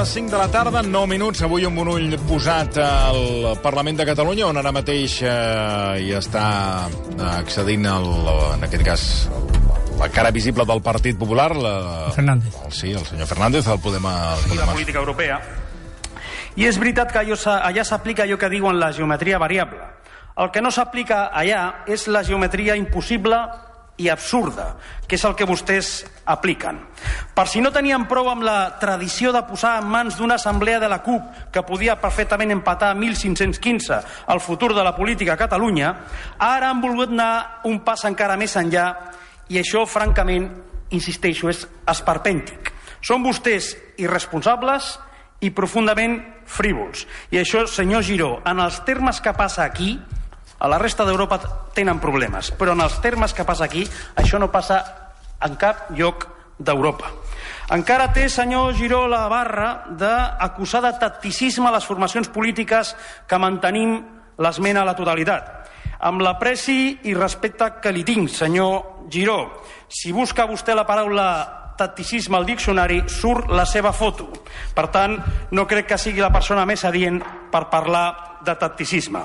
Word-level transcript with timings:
les 0.00 0.08
5 0.08 0.30
de 0.30 0.38
la 0.38 0.48
tarda, 0.48 0.80
9 0.82 1.06
minuts, 1.06 1.42
avui 1.44 1.66
amb 1.68 1.76
un 1.82 1.88
ull 1.92 2.14
posat 2.24 2.78
al 2.80 3.58
Parlament 3.60 3.98
de 3.98 4.06
Catalunya, 4.08 4.46
on 4.48 4.56
ara 4.56 4.70
mateix 4.72 5.18
eh, 5.20 5.98
hi 6.00 6.14
està 6.16 6.44
accedint, 7.34 7.84
el, 7.84 8.08
en 8.54 8.64
aquest 8.64 8.84
cas, 8.86 9.04
la 10.00 10.08
cara 10.08 10.30
visible 10.32 10.64
del 10.64 10.80
Partit 10.80 11.18
Popular, 11.20 11.50
la, 11.52 11.74
Fernández. 12.16 12.56
El, 12.64 12.72
sí, 12.72 12.94
el 12.96 13.04
senyor 13.04 13.28
Fernández, 13.28 13.68
el 13.68 13.82
podem... 13.84 14.06
El 14.08 14.46
i 14.54 14.56
la 14.56 14.70
podem 14.70 14.78
política 14.78 15.02
europea. 15.02 15.36
I 16.56 16.70
és 16.70 16.80
veritat 16.80 17.12
que 17.12 17.20
allà 17.20 17.84
s'aplica 17.84 18.24
allò 18.24 18.40
que 18.40 18.48
diuen 18.48 18.80
la 18.80 18.94
geometria 18.96 19.42
variable. 19.42 19.84
El 20.40 20.48
que 20.54 20.64
no 20.64 20.72
s'aplica 20.72 21.26
allà 21.28 21.84
és 21.84 22.08
la 22.08 22.24
geometria 22.24 22.78
impossible 22.78 23.36
i 24.00 24.08
absurda, 24.08 24.78
que 25.06 25.18
és 25.18 25.24
el 25.28 25.34
que 25.36 25.46
vostès 25.48 25.90
apliquen. 26.32 26.78
Per 27.36 27.44
si 27.50 27.60
no 27.60 27.72
tenien 27.74 28.06
prou 28.08 28.30
amb 28.30 28.44
la 28.46 28.78
tradició 28.80 29.32
de 29.34 29.42
posar 29.44 29.76
en 29.82 29.90
mans 29.92 30.16
d'una 30.16 30.38
assemblea 30.40 30.80
de 30.80 30.88
la 30.88 31.02
CUP 31.04 31.52
que 31.52 31.64
podia 31.68 31.98
perfectament 32.00 32.54
empatar 32.54 32.94
1.515 32.96 34.00
el 34.32 34.40
futur 34.40 34.72
de 34.74 34.84
la 34.86 34.94
política 34.96 35.34
a 35.34 35.40
Catalunya, 35.40 35.92
ara 36.38 36.70
han 36.70 36.80
volgut 36.80 37.12
anar 37.12 37.60
un 37.68 37.82
pas 37.84 38.06
encara 38.08 38.38
més 38.40 38.56
enllà 38.56 38.86
i 39.50 39.60
això, 39.60 39.84
francament, 39.84 40.48
insisteixo, 40.96 41.50
és 41.50 41.66
esperpèntic. 41.90 42.72
Són 43.04 43.24
vostès 43.24 43.74
irresponsables 44.00 44.94
i 45.44 45.50
profundament 45.56 46.20
frívols. 46.48 47.06
I 47.32 47.40
això, 47.42 47.66
senyor 47.68 48.04
Giró, 48.06 48.30
en 48.46 48.60
els 48.62 48.80
termes 48.86 49.20
que 49.20 49.34
passa 49.36 49.64
aquí, 49.64 49.98
a 50.60 50.68
la 50.68 50.78
resta 50.78 51.06
d'Europa 51.08 51.40
tenen 51.74 51.98
problemes, 52.00 52.52
però 52.52 52.76
en 52.76 52.84
els 52.84 53.00
termes 53.00 53.32
que 53.32 53.46
passa 53.48 53.64
aquí, 53.64 53.86
això 54.20 54.38
no 54.38 54.52
passa 54.52 54.82
en 55.40 55.56
cap 55.56 55.88
lloc 55.96 56.28
d'Europa. 56.60 57.08
Encara 57.72 58.10
té, 58.12 58.28
senyor 58.28 58.74
Giró, 58.76 59.06
la 59.08 59.26
barra 59.30 59.70
d'acusar 59.96 60.82
de 60.84 60.92
tacticisme 61.00 61.70
les 61.72 61.86
formacions 61.86 62.28
polítiques 62.28 62.92
que 63.26 63.38
mantenim 63.38 63.96
l'esmena 64.42 64.82
a 64.82 64.88
la 64.90 64.96
totalitat. 64.98 65.56
Amb 66.00 66.20
l'apreci 66.24 66.98
i 67.08 67.14
respecte 67.16 67.76
que 67.80 67.92
li 67.92 68.04
tinc, 68.04 68.28
senyor 68.28 69.06
Giró, 69.10 69.62
si 69.88 70.12
busca 70.12 70.48
vostè 70.50 70.74
la 70.76 70.86
paraula 70.88 71.30
tacticisme 71.80 72.36
al 72.36 72.44
diccionari, 72.44 73.04
surt 73.08 73.48
la 73.48 73.64
seva 73.64 73.92
foto. 73.96 74.28
Per 74.76 74.88
tant, 74.92 75.16
no 75.56 75.64
crec 75.66 75.88
que 75.88 75.98
sigui 75.98 76.20
la 76.20 76.32
persona 76.32 76.66
més 76.68 76.84
adient 76.84 77.22
per 77.50 77.70
parlar 77.72 78.29
de 78.44 78.54
tacticisme. 78.56 79.20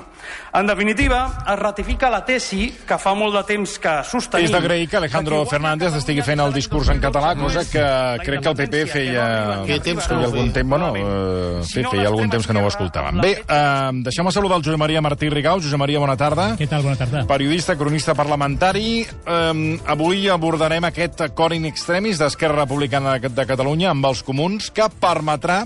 En 0.52 0.66
definitiva, 0.66 1.38
es 1.46 1.58
ratifica 1.58 2.10
la 2.10 2.22
tesi 2.24 2.68
que 2.86 2.98
fa 2.98 3.14
molt 3.14 3.36
de 3.36 3.42
temps 3.48 3.76
que 3.82 3.94
sostenim... 4.08 4.48
És 4.48 4.54
d'agrair 4.54 4.88
que 4.90 4.98
Alejandro 4.98 5.42
que 5.44 5.52
Fernández 5.54 5.96
estigui 6.00 6.24
fent 6.26 6.42
el 6.42 6.54
discurs 6.54 6.90
en 6.92 7.00
català, 7.02 7.34
cosa 7.38 7.64
que 7.68 7.84
crec 8.24 8.42
que 8.44 8.52
el 8.52 8.58
PP 8.62 8.82
feia, 8.92 9.26
Feia 9.66 9.82
temps 9.84 10.08
que 10.08 10.18
no 10.18 10.26
algun 10.28 10.52
temps, 10.54 10.70
bueno, 10.70 10.90
eh, 10.96 11.62
sí, 11.66 11.84
feia 11.84 12.08
algun 12.10 12.32
temps 12.32 12.48
que 12.48 12.56
no 12.56 12.64
ho 12.64 12.72
escoltàvem. 12.72 13.20
Bé, 13.24 13.32
eh, 13.40 13.90
deixem-me 14.06 14.34
saludar 14.34 14.60
el 14.60 14.66
Josep 14.66 14.80
Maria 14.80 15.04
Martí 15.04 15.30
Rigau. 15.32 15.60
Josep 15.62 15.80
Maria, 15.80 16.02
bona 16.02 16.16
tarda. 16.16 16.48
Què 16.58 16.68
tal? 16.70 16.84
Bona 16.86 16.98
tarda. 16.98 17.24
Periodista, 17.28 17.76
cronista 17.76 18.14
parlamentari. 18.18 19.00
Eh, 19.02 19.78
avui 19.86 20.28
abordarem 20.32 20.88
aquest 20.88 21.26
acord 21.28 21.56
in 21.56 21.68
extremis 21.68 22.18
d'Esquerra 22.20 22.64
Republicana 22.64 23.18
de 23.20 23.36
de 23.36 23.46
Catalunya 23.46 23.92
amb 23.92 24.08
els 24.08 24.22
comuns 24.24 24.70
que 24.74 24.88
permetrà 25.00 25.64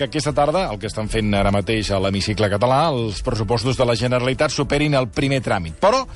que 0.00 0.06
aquesta 0.08 0.32
tarda, 0.32 0.70
el 0.72 0.78
que 0.80 0.88
estan 0.88 1.10
fent 1.12 1.34
ara 1.36 1.50
mateix 1.52 1.90
a 1.92 1.98
l'hemicicle 2.00 2.48
català, 2.48 2.86
els 2.88 3.18
pressupostos 3.20 3.76
de 3.76 3.84
la 3.84 3.96
Generalitat 4.00 4.54
superin 4.54 4.96
el 4.96 5.10
primer 5.12 5.42
tràmit. 5.44 5.74
Però 5.76 6.06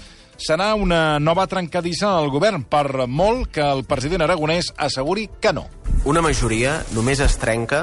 serà 0.41 0.71
una 0.73 1.19
nova 1.21 1.45
trencadissa 1.51 2.15
al 2.17 2.31
govern, 2.33 2.65
per 2.65 3.05
molt 3.05 3.51
que 3.53 3.61
el 3.65 3.85
president 3.85 4.25
aragonès 4.25 4.71
asseguri 4.87 5.27
que 5.37 5.53
no. 5.53 5.67
Una 6.09 6.23
majoria 6.25 6.79
només 6.97 7.21
es 7.21 7.37
trenca 7.43 7.83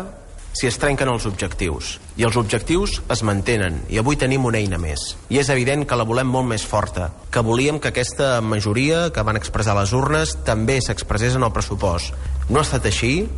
si 0.58 0.66
es 0.68 0.80
trenquen 0.82 1.08
els 1.08 1.28
objectius. 1.30 1.94
I 2.18 2.26
els 2.26 2.40
objectius 2.42 2.98
es 3.14 3.22
mantenen, 3.22 3.78
i 3.94 4.02
avui 4.02 4.18
tenim 4.18 4.50
una 4.50 4.58
eina 4.58 4.82
més. 4.82 5.06
I 5.30 5.38
és 5.40 5.54
evident 5.54 5.86
que 5.86 6.00
la 6.02 6.08
volem 6.10 6.34
molt 6.34 6.50
més 6.50 6.66
forta, 6.66 7.12
que 7.30 7.46
volíem 7.46 7.78
que 7.78 7.94
aquesta 7.94 8.34
majoria 8.42 9.12
que 9.14 9.22
van 9.22 9.38
expressar 9.38 9.78
les 9.78 9.94
urnes 9.94 10.34
també 10.50 10.82
s'expressés 10.82 11.38
en 11.38 11.46
el 11.46 11.54
pressupost. 11.54 12.18
No 12.50 12.60
ha 12.60 12.66
estat 12.66 12.90
així, 12.90 13.30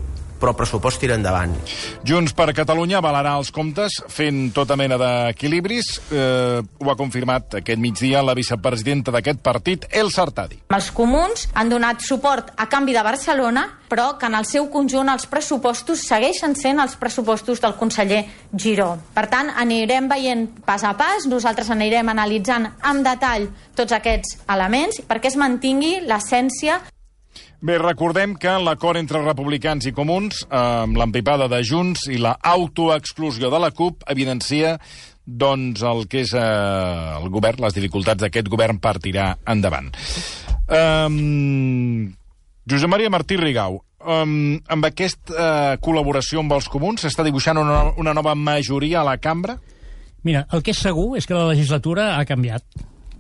però 0.44 0.52
el 0.52 0.59
pressupost 0.59 1.00
tira 1.00 1.16
endavant. 1.16 1.56
Junts 2.04 2.36
per 2.36 2.50
Catalunya 2.52 3.00
avalarà 3.00 3.38
els 3.40 3.52
comptes 3.56 4.02
fent 4.12 4.50
tota 4.52 4.76
mena 4.76 4.98
d'equilibris. 5.00 5.94
Eh, 6.12 6.59
ho 6.59 6.92
ha 6.92 6.98
confirmat 7.00 7.62
aquest 7.62 7.80
migdia 7.80 8.24
la 8.26 8.36
vicepresidenta 8.36 9.14
d'aquest 9.16 9.40
partit, 9.40 9.88
El 9.90 10.12
Sartadi. 10.12 10.59
Els 10.76 10.92
comuns 10.92 11.48
han 11.56 11.72
donat 11.72 12.03
suport 12.03 12.52
a 12.59 12.68
canvi 12.68 12.92
de 12.92 13.06
Barcelona, 13.08 13.64
però 13.88 14.18
que 14.20 14.28
en 14.28 14.36
el 14.36 14.48
seu 14.50 14.68
conjunt 14.74 15.12
els 15.14 15.28
pressupostos 15.32 16.03
segueixen 16.09 16.58
sent 16.59 16.82
els 16.84 16.98
pressupostos 17.00 17.62
del 17.64 17.78
conseller 17.80 18.26
Giró. 18.52 18.98
Per 19.16 19.28
tant, 19.32 19.52
anirem 19.64 20.09
veient 20.12 20.50
pas 20.66 20.84
a 20.84 20.96
pas, 20.98 21.28
nosaltres 21.30 21.70
anirem 21.72 22.09
analitzant 22.12 22.68
amb 22.82 23.06
detall 23.06 23.48
tots 23.78 23.96
aquests 23.96 24.42
elements 24.50 25.00
perquè 25.08 25.32
es 25.32 25.40
mantingui 25.40 26.02
l'essència 26.03 26.82
Bé, 27.63 27.78
recordem 27.79 28.34
que 28.35 28.51
l'acord 28.59 29.00
entre 29.00 29.22
republicans 29.24 29.85
i 29.88 29.94
comuns, 29.96 30.41
eh, 30.44 30.57
amb 30.57 30.97
l'empipada 31.00 31.46
de 31.47 31.62
Junts 31.63 32.09
i 32.12 32.18
la 32.19 32.34
autoexclusió 32.44 33.47
de 33.53 33.62
la 33.63 33.69
CUP, 33.72 34.03
evidencia 34.12 34.74
doncs, 35.24 35.79
el 35.88 36.03
que 36.12 36.25
és 36.25 36.34
eh, 36.35 36.44
el 37.22 37.31
govern, 37.31 37.63
les 37.63 37.78
dificultats 37.78 38.19
d'aquest 38.19 38.52
govern 38.52 38.81
per 38.84 38.97
tirar 39.00 39.29
endavant. 39.47 39.88
Um, 40.68 42.12
Josep 42.68 42.91
Maria 42.91 43.12
Martí 43.13 43.40
Rigau, 43.40 43.79
um, 44.03 44.59
amb 44.68 44.91
aquesta 44.91 45.31
uh, 45.31 45.79
col·laboració 45.79 46.44
amb 46.44 46.59
els 46.59 46.68
comuns 46.68 47.07
s'està 47.07 47.23
dibuixant 47.23 47.63
una, 47.63 47.94
una 47.96 48.12
nova 48.12 48.35
majoria 48.35 49.00
a 49.00 49.07
la 49.07 49.16
cambra? 49.23 49.56
Mira, 50.28 50.44
el 50.52 50.68
que 50.68 50.75
és 50.75 50.84
segur 50.84 51.13
és 51.16 51.23
que 51.23 51.40
la 51.40 51.47
legislatura 51.53 52.18
ha 52.18 52.28
canviat. 52.28 52.68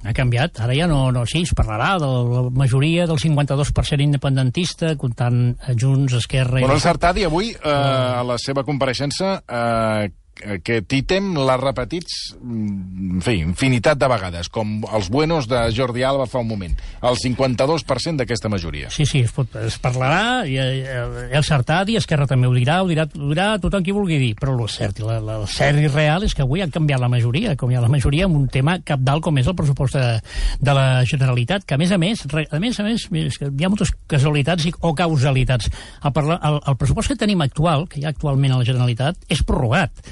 Ha 0.03 0.13
canviat. 0.15 0.59
Ara 0.63 0.75
ja 0.75 0.87
no, 0.89 1.11
no 1.15 1.23
sí, 1.29 1.43
es 1.47 1.53
parlarà 1.55 1.93
de 2.01 2.07
la 2.07 2.43
majoria 2.51 3.05
del 3.07 3.21
52% 3.21 4.03
independentista, 4.03 4.95
comptant 4.99 5.55
Junts, 5.79 6.17
Esquerra... 6.19 6.59
i 6.59 6.65
Bueno, 6.65 6.75
la 6.75 6.81
el 6.81 6.83
Sartadi 6.83 7.23
avui, 7.23 7.53
eh, 7.55 7.71
a 7.71 8.23
la 8.27 8.35
seva 8.41 8.65
compareixença, 8.67 9.37
eh, 9.47 10.11
aquest 10.41 10.93
ítem 10.93 11.33
l'ha 11.37 11.55
repetit, 11.59 12.07
mm, 12.41 13.11
en 13.17 13.21
fi, 13.21 13.37
infinitat 13.39 13.99
de 13.99 14.07
vegades, 14.09 14.49
com 14.49 14.83
els 14.91 15.09
buenos 15.09 15.47
de 15.47 15.59
Jordi 15.75 16.03
Alba 16.03 16.25
fa 16.27 16.39
un 16.39 16.47
moment. 16.47 16.73
El 17.01 17.17
52% 17.17 18.17
d'aquesta 18.17 18.49
majoria. 18.49 18.89
Sí, 18.89 19.05
sí, 19.05 19.19
es, 19.19 19.31
pot, 19.31 19.55
es 19.55 19.77
parlarà, 19.79 20.45
i, 20.47 20.57
eh, 20.57 21.29
el 21.31 21.43
Sartadi, 21.43 21.95
Esquerra 21.97 22.27
també 22.27 22.47
ho 22.47 22.53
dirà, 22.53 22.81
ho 22.83 22.89
dirà, 22.89 23.05
ho 23.05 23.29
dirà 23.29 23.59
tothom 23.61 23.83
qui 23.83 23.95
vulgui 23.95 24.17
dir, 24.19 24.33
però 24.39 24.57
el 24.57 24.69
cert, 24.69 24.99
i 24.99 25.07
la, 25.07 25.19
la, 25.19 25.39
el 25.41 25.47
cert 25.47 25.79
i 25.79 25.87
real 25.87 26.23
és 26.23 26.33
que 26.33 26.43
avui 26.43 26.61
han 26.61 26.71
canviat 26.71 26.99
la 26.99 27.09
majoria, 27.09 27.55
com 27.55 27.71
hi 27.71 27.75
ha 27.75 27.81
la 27.83 27.91
majoria 27.91 28.25
en 28.25 28.35
un 28.35 28.47
tema 28.47 28.79
capdalt 28.83 29.23
com 29.23 29.37
és 29.37 29.47
el 29.47 29.55
pressupost 29.55 29.95
de, 29.95 30.19
de 30.59 30.73
la 30.73 31.03
Generalitat, 31.05 31.65
que 31.65 31.75
a 31.75 31.81
més 31.81 31.91
a 31.91 31.97
més, 31.97 32.25
a 32.25 32.59
més 32.59 32.79
a 32.79 32.83
més, 32.83 33.07
és 33.23 33.37
que 33.37 33.49
hi 33.49 33.65
ha 33.65 33.71
moltes 33.71 33.93
casualitats 34.07 34.65
i, 34.65 34.73
o 34.81 34.93
causalitats. 34.97 35.69
El, 36.03 36.11
el, 36.33 36.59
el 36.67 36.77
pressupost 36.77 37.13
que 37.13 37.19
tenim 37.19 37.41
actual, 37.45 37.87
que 37.87 38.01
hi 38.01 38.05
ha 38.05 38.13
actualment 38.13 38.55
a 38.55 38.61
la 38.61 38.67
Generalitat, 38.67 39.19
és 39.31 39.43
prorrogat. 39.45 40.03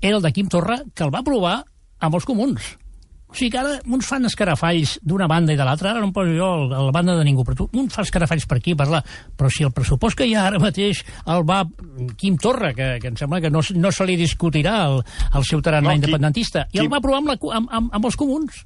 Era 0.00 0.16
el 0.16 0.22
de 0.22 0.32
Quim 0.32 0.48
Torra, 0.48 0.80
que 0.94 1.04
el 1.04 1.12
va 1.14 1.20
aprovar 1.24 1.58
amb 2.00 2.14
els 2.16 2.24
comuns. 2.24 2.76
O 3.30 3.34
sigui 3.38 3.52
que 3.52 3.58
ara 3.60 3.76
uns 3.86 4.08
fan 4.10 4.24
escarafalls 4.26 4.96
d'una 5.06 5.28
banda 5.30 5.52
i 5.54 5.56
de 5.58 5.62
l'altra, 5.62 5.92
ara 5.92 6.00
no 6.02 6.08
em 6.08 6.12
poso 6.12 6.32
jo 6.34 6.46
a 6.74 6.80
la 6.82 6.90
banda 6.90 7.14
de 7.14 7.22
ningú, 7.28 7.44
però 7.46 7.54
tu, 7.60 7.68
un 7.78 7.86
fa 7.92 8.02
escarafalls 8.02 8.42
per 8.50 8.56
aquí, 8.58 8.74
per 8.74 8.88
allà, 8.88 8.98
però 9.38 9.46
si 9.54 9.62
el 9.62 9.70
pressupost 9.70 10.18
que 10.18 10.26
hi 10.26 10.34
ha 10.34 10.48
ara 10.48 10.58
mateix 10.58 11.04
el 11.30 11.44
va 11.46 11.60
Quim 12.18 12.40
Torra, 12.42 12.72
que, 12.74 12.96
que 12.98 13.12
em 13.12 13.20
sembla 13.20 13.38
que 13.44 13.52
no, 13.54 13.60
no 13.76 13.92
se 13.94 14.06
li 14.08 14.16
discutirà 14.18 14.80
al, 14.88 14.98
al 15.30 15.46
ciutadà 15.46 15.78
No, 15.78 15.90
no, 15.92 15.94
independentista, 16.00 16.64
i 16.72 16.78
qui- 16.80 16.82
el 16.82 16.90
va 16.90 16.98
aprovar 16.98 17.20
amb, 17.22 17.30
la, 17.30 17.38
amb, 17.60 17.70
amb, 17.70 17.94
amb 18.00 18.10
els 18.10 18.18
comuns. 18.18 18.64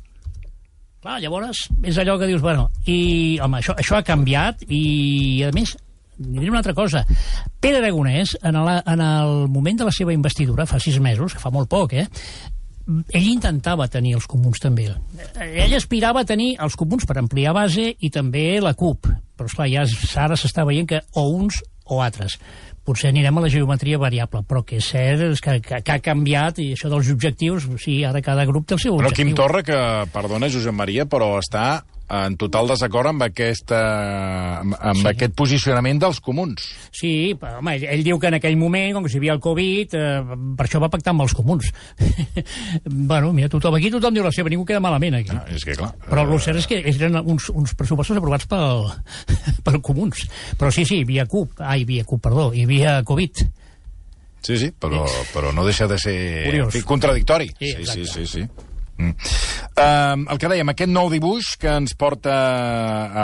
Clar, 1.05 1.19
llavors 1.21 1.67
és 1.85 1.99
allò 2.01 2.15
que 2.17 2.31
dius, 2.31 2.41
bueno, 2.41 2.71
i 2.89 3.37
home, 3.45 3.59
això, 3.61 3.75
això 3.77 3.99
ha 3.99 4.07
canviat 4.07 4.65
i, 4.73 5.43
a 5.45 5.51
més, 5.53 5.75
diré 6.19 6.51
una 6.51 6.63
altra 6.63 6.75
cosa. 6.75 7.05
Pere 7.61 7.81
Aragonès, 7.81 8.37
en, 8.43 8.59
la, 8.65 8.81
en 8.87 9.05
el 9.05 9.47
moment 9.53 9.81
de 9.81 9.89
la 9.89 9.95
seva 9.95 10.15
investidura, 10.15 10.67
fa 10.67 10.81
sis 10.83 11.01
mesos, 11.03 11.35
que 11.35 11.43
fa 11.43 11.53
molt 11.55 11.71
poc, 11.73 11.95
eh, 11.99 12.09
ell 13.17 13.29
intentava 13.31 13.87
tenir 13.89 14.15
els 14.19 14.27
comuns 14.29 14.61
també. 14.61 14.91
Ell 15.41 15.77
aspirava 15.77 16.23
a 16.23 16.29
tenir 16.29 16.55
els 16.61 16.77
comuns 16.77 17.07
per 17.09 17.17
ampliar 17.21 17.55
base 17.57 17.89
i 17.99 18.11
també 18.13 18.61
la 18.61 18.75
CUP. 18.77 19.09
Però, 19.35 19.49
esclar, 19.49 19.71
ja 19.73 19.87
ara 20.23 20.37
s'està 20.39 20.67
veient 20.69 20.89
que 20.91 21.01
o 21.17 21.27
uns 21.33 21.63
o 21.91 22.01
altres. 22.05 22.37
Potser 22.85 23.09
anirem 23.09 23.39
a 23.41 23.45
la 23.47 23.49
geometria 23.49 23.97
variable, 24.01 24.43
però 24.45 24.61
que 24.65 24.77
és 24.77 24.91
cert 24.93 25.23
és 25.31 25.41
que, 25.41 25.57
que, 25.65 25.81
que 25.81 25.95
ha 25.95 26.03
canviat 26.05 26.61
i 26.61 26.71
això 26.75 26.91
dels 26.93 27.09
objectius, 27.13 27.65
sí, 27.81 28.03
ara 28.05 28.21
cada 28.25 28.45
grup 28.49 28.69
té 28.69 28.77
el 28.77 28.83
seu 28.83 28.99
Però 28.99 29.09
objectiu. 29.09 29.31
Quim 29.33 29.39
Torra, 29.39 29.65
que, 29.65 29.79
perdona, 30.13 30.53
Josep 30.53 30.77
Maria, 30.77 31.09
però 31.09 31.33
està 31.41 31.81
en 32.11 32.37
total 32.37 32.69
desacord 32.69 33.09
amb, 33.09 33.23
aquesta, 33.25 33.79
amb, 34.61 34.75
amb 34.79 35.01
Sí. 35.01 35.07
aquest 35.09 35.33
posicionament 35.35 35.99
dels 36.03 36.21
comuns. 36.21 36.67
Sí, 36.93 37.35
però, 37.41 37.59
home, 37.59 37.77
ell, 37.77 37.85
ell 37.95 38.05
diu 38.05 38.19
que 38.21 38.29
en 38.29 38.35
aquell 38.35 38.57
moment, 38.61 38.93
com 38.95 39.05
que 39.05 39.13
hi 39.13 39.17
havia 39.17 39.33
el 39.33 39.41
Covid, 39.41 39.95
eh, 39.95 40.37
per 40.57 40.67
això 40.67 40.81
va 40.83 40.91
pactar 40.93 41.15
amb 41.15 41.23
els 41.25 41.35
comuns. 41.35 41.73
bueno, 42.85 43.33
mira, 43.33 43.49
tothom, 43.49 43.75
aquí 43.79 43.91
tothom 43.91 44.15
diu 44.15 44.25
la 44.25 44.33
seva, 44.33 44.51
ningú 44.53 44.67
queda 44.69 44.81
malament 44.85 45.15
aquí. 45.21 45.33
Ah, 45.35 45.45
és 45.49 45.65
que, 45.65 45.75
clar... 45.79 45.95
Però 46.09 46.27
el 46.29 46.41
cert 46.45 46.61
és 46.61 46.67
que 46.71 46.83
eren 46.93 47.17
uns, 47.25 47.49
uns 47.51 47.75
pressupostos 47.75 48.21
aprovats 48.21 48.47
pel, 48.51 48.87
pel 49.65 49.81
comuns. 49.81 50.27
Però 50.61 50.71
sí, 50.75 50.85
sí, 50.85 51.01
hi 51.01 51.09
havia 51.09 51.27
CUP, 51.27 51.61
ai, 51.61 51.81
hi 51.81 51.89
havia 51.89 52.05
CUP, 52.05 52.23
perdó, 52.29 52.51
hi 52.55 52.65
havia 52.69 52.99
Covid. 53.05 53.45
Sí, 54.45 54.59
sí, 54.61 54.69
però, 54.77 55.07
però 55.33 55.55
no 55.57 55.65
deixa 55.65 55.87
de 55.89 55.97
ser 55.99 56.45
Curiós. 56.45 56.77
contradictori. 56.85 57.49
Sí, 57.59 57.73
sí, 57.81 57.87
sí, 57.87 58.07
sí, 58.07 58.27
sí. 58.29 58.47
Mm. 58.97 59.15
Uh, 59.75 60.23
el 60.31 60.39
que 60.39 60.51
dèiem, 60.51 60.71
aquest 60.71 60.93
nou 60.93 61.09
dibuix 61.11 61.55
que 61.59 61.73
ens 61.81 61.97
porta 61.99 62.35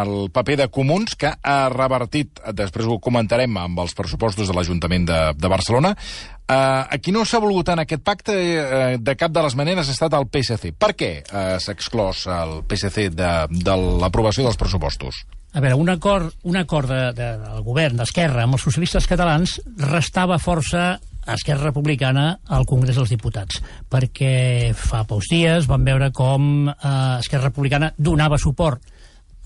el 0.00 0.30
paper 0.34 0.56
de 0.64 0.68
Comuns, 0.72 1.14
que 1.18 1.30
ha 1.30 1.58
revertit, 1.70 2.42
després 2.58 2.88
ho 2.90 2.98
comentarem 3.02 3.54
amb 3.60 3.78
els 3.84 3.94
pressupostos 3.94 4.50
de 4.50 4.56
l'Ajuntament 4.56 5.06
de, 5.06 5.20
de 5.38 5.50
Barcelona, 5.52 5.94
uh, 5.94 6.86
a 6.90 6.98
qui 6.98 7.14
no 7.14 7.22
s'ha 7.24 7.42
volgut 7.42 7.70
en 7.70 7.84
aquest 7.84 8.02
pacte 8.06 8.34
uh, 8.34 8.96
de 8.98 9.16
cap 9.18 9.34
de 9.34 9.44
les 9.46 9.58
maneres 9.58 9.86
ha 9.86 9.94
estat 9.94 10.16
el 10.18 10.26
PSC. 10.26 10.72
Per 10.74 10.94
què 10.98 11.12
uh, 11.22 11.58
s'ha 11.62 11.76
exclòs 11.76 12.26
el 12.34 12.56
PSC 12.66 13.10
de, 13.14 13.30
de 13.50 13.76
l'aprovació 14.02 14.48
dels 14.48 14.58
pressupostos? 14.58 15.22
A 15.50 15.62
veure, 15.62 15.78
un 15.78 15.90
acord, 15.90 16.34
un 16.46 16.58
acord 16.58 16.90
de, 16.90 17.04
de, 17.14 17.30
del 17.42 17.62
govern 17.66 17.98
d'Esquerra 17.98 18.44
amb 18.46 18.58
els 18.58 18.66
socialistes 18.66 19.06
catalans 19.10 19.56
restava 19.82 20.38
força 20.38 20.92
Esquerra 21.34 21.68
Republicana 21.70 22.40
al 22.48 22.66
Congrés 22.68 22.96
dels 22.98 23.12
Diputats, 23.12 23.60
perquè 23.90 24.72
fa 24.76 25.04
pocs 25.08 25.30
dies 25.32 25.68
vam 25.70 25.84
veure 25.86 26.10
com 26.14 26.70
eh, 26.70 26.94
Esquerra 27.20 27.50
Republicana 27.50 27.92
donava 27.98 28.38
suport 28.38 28.82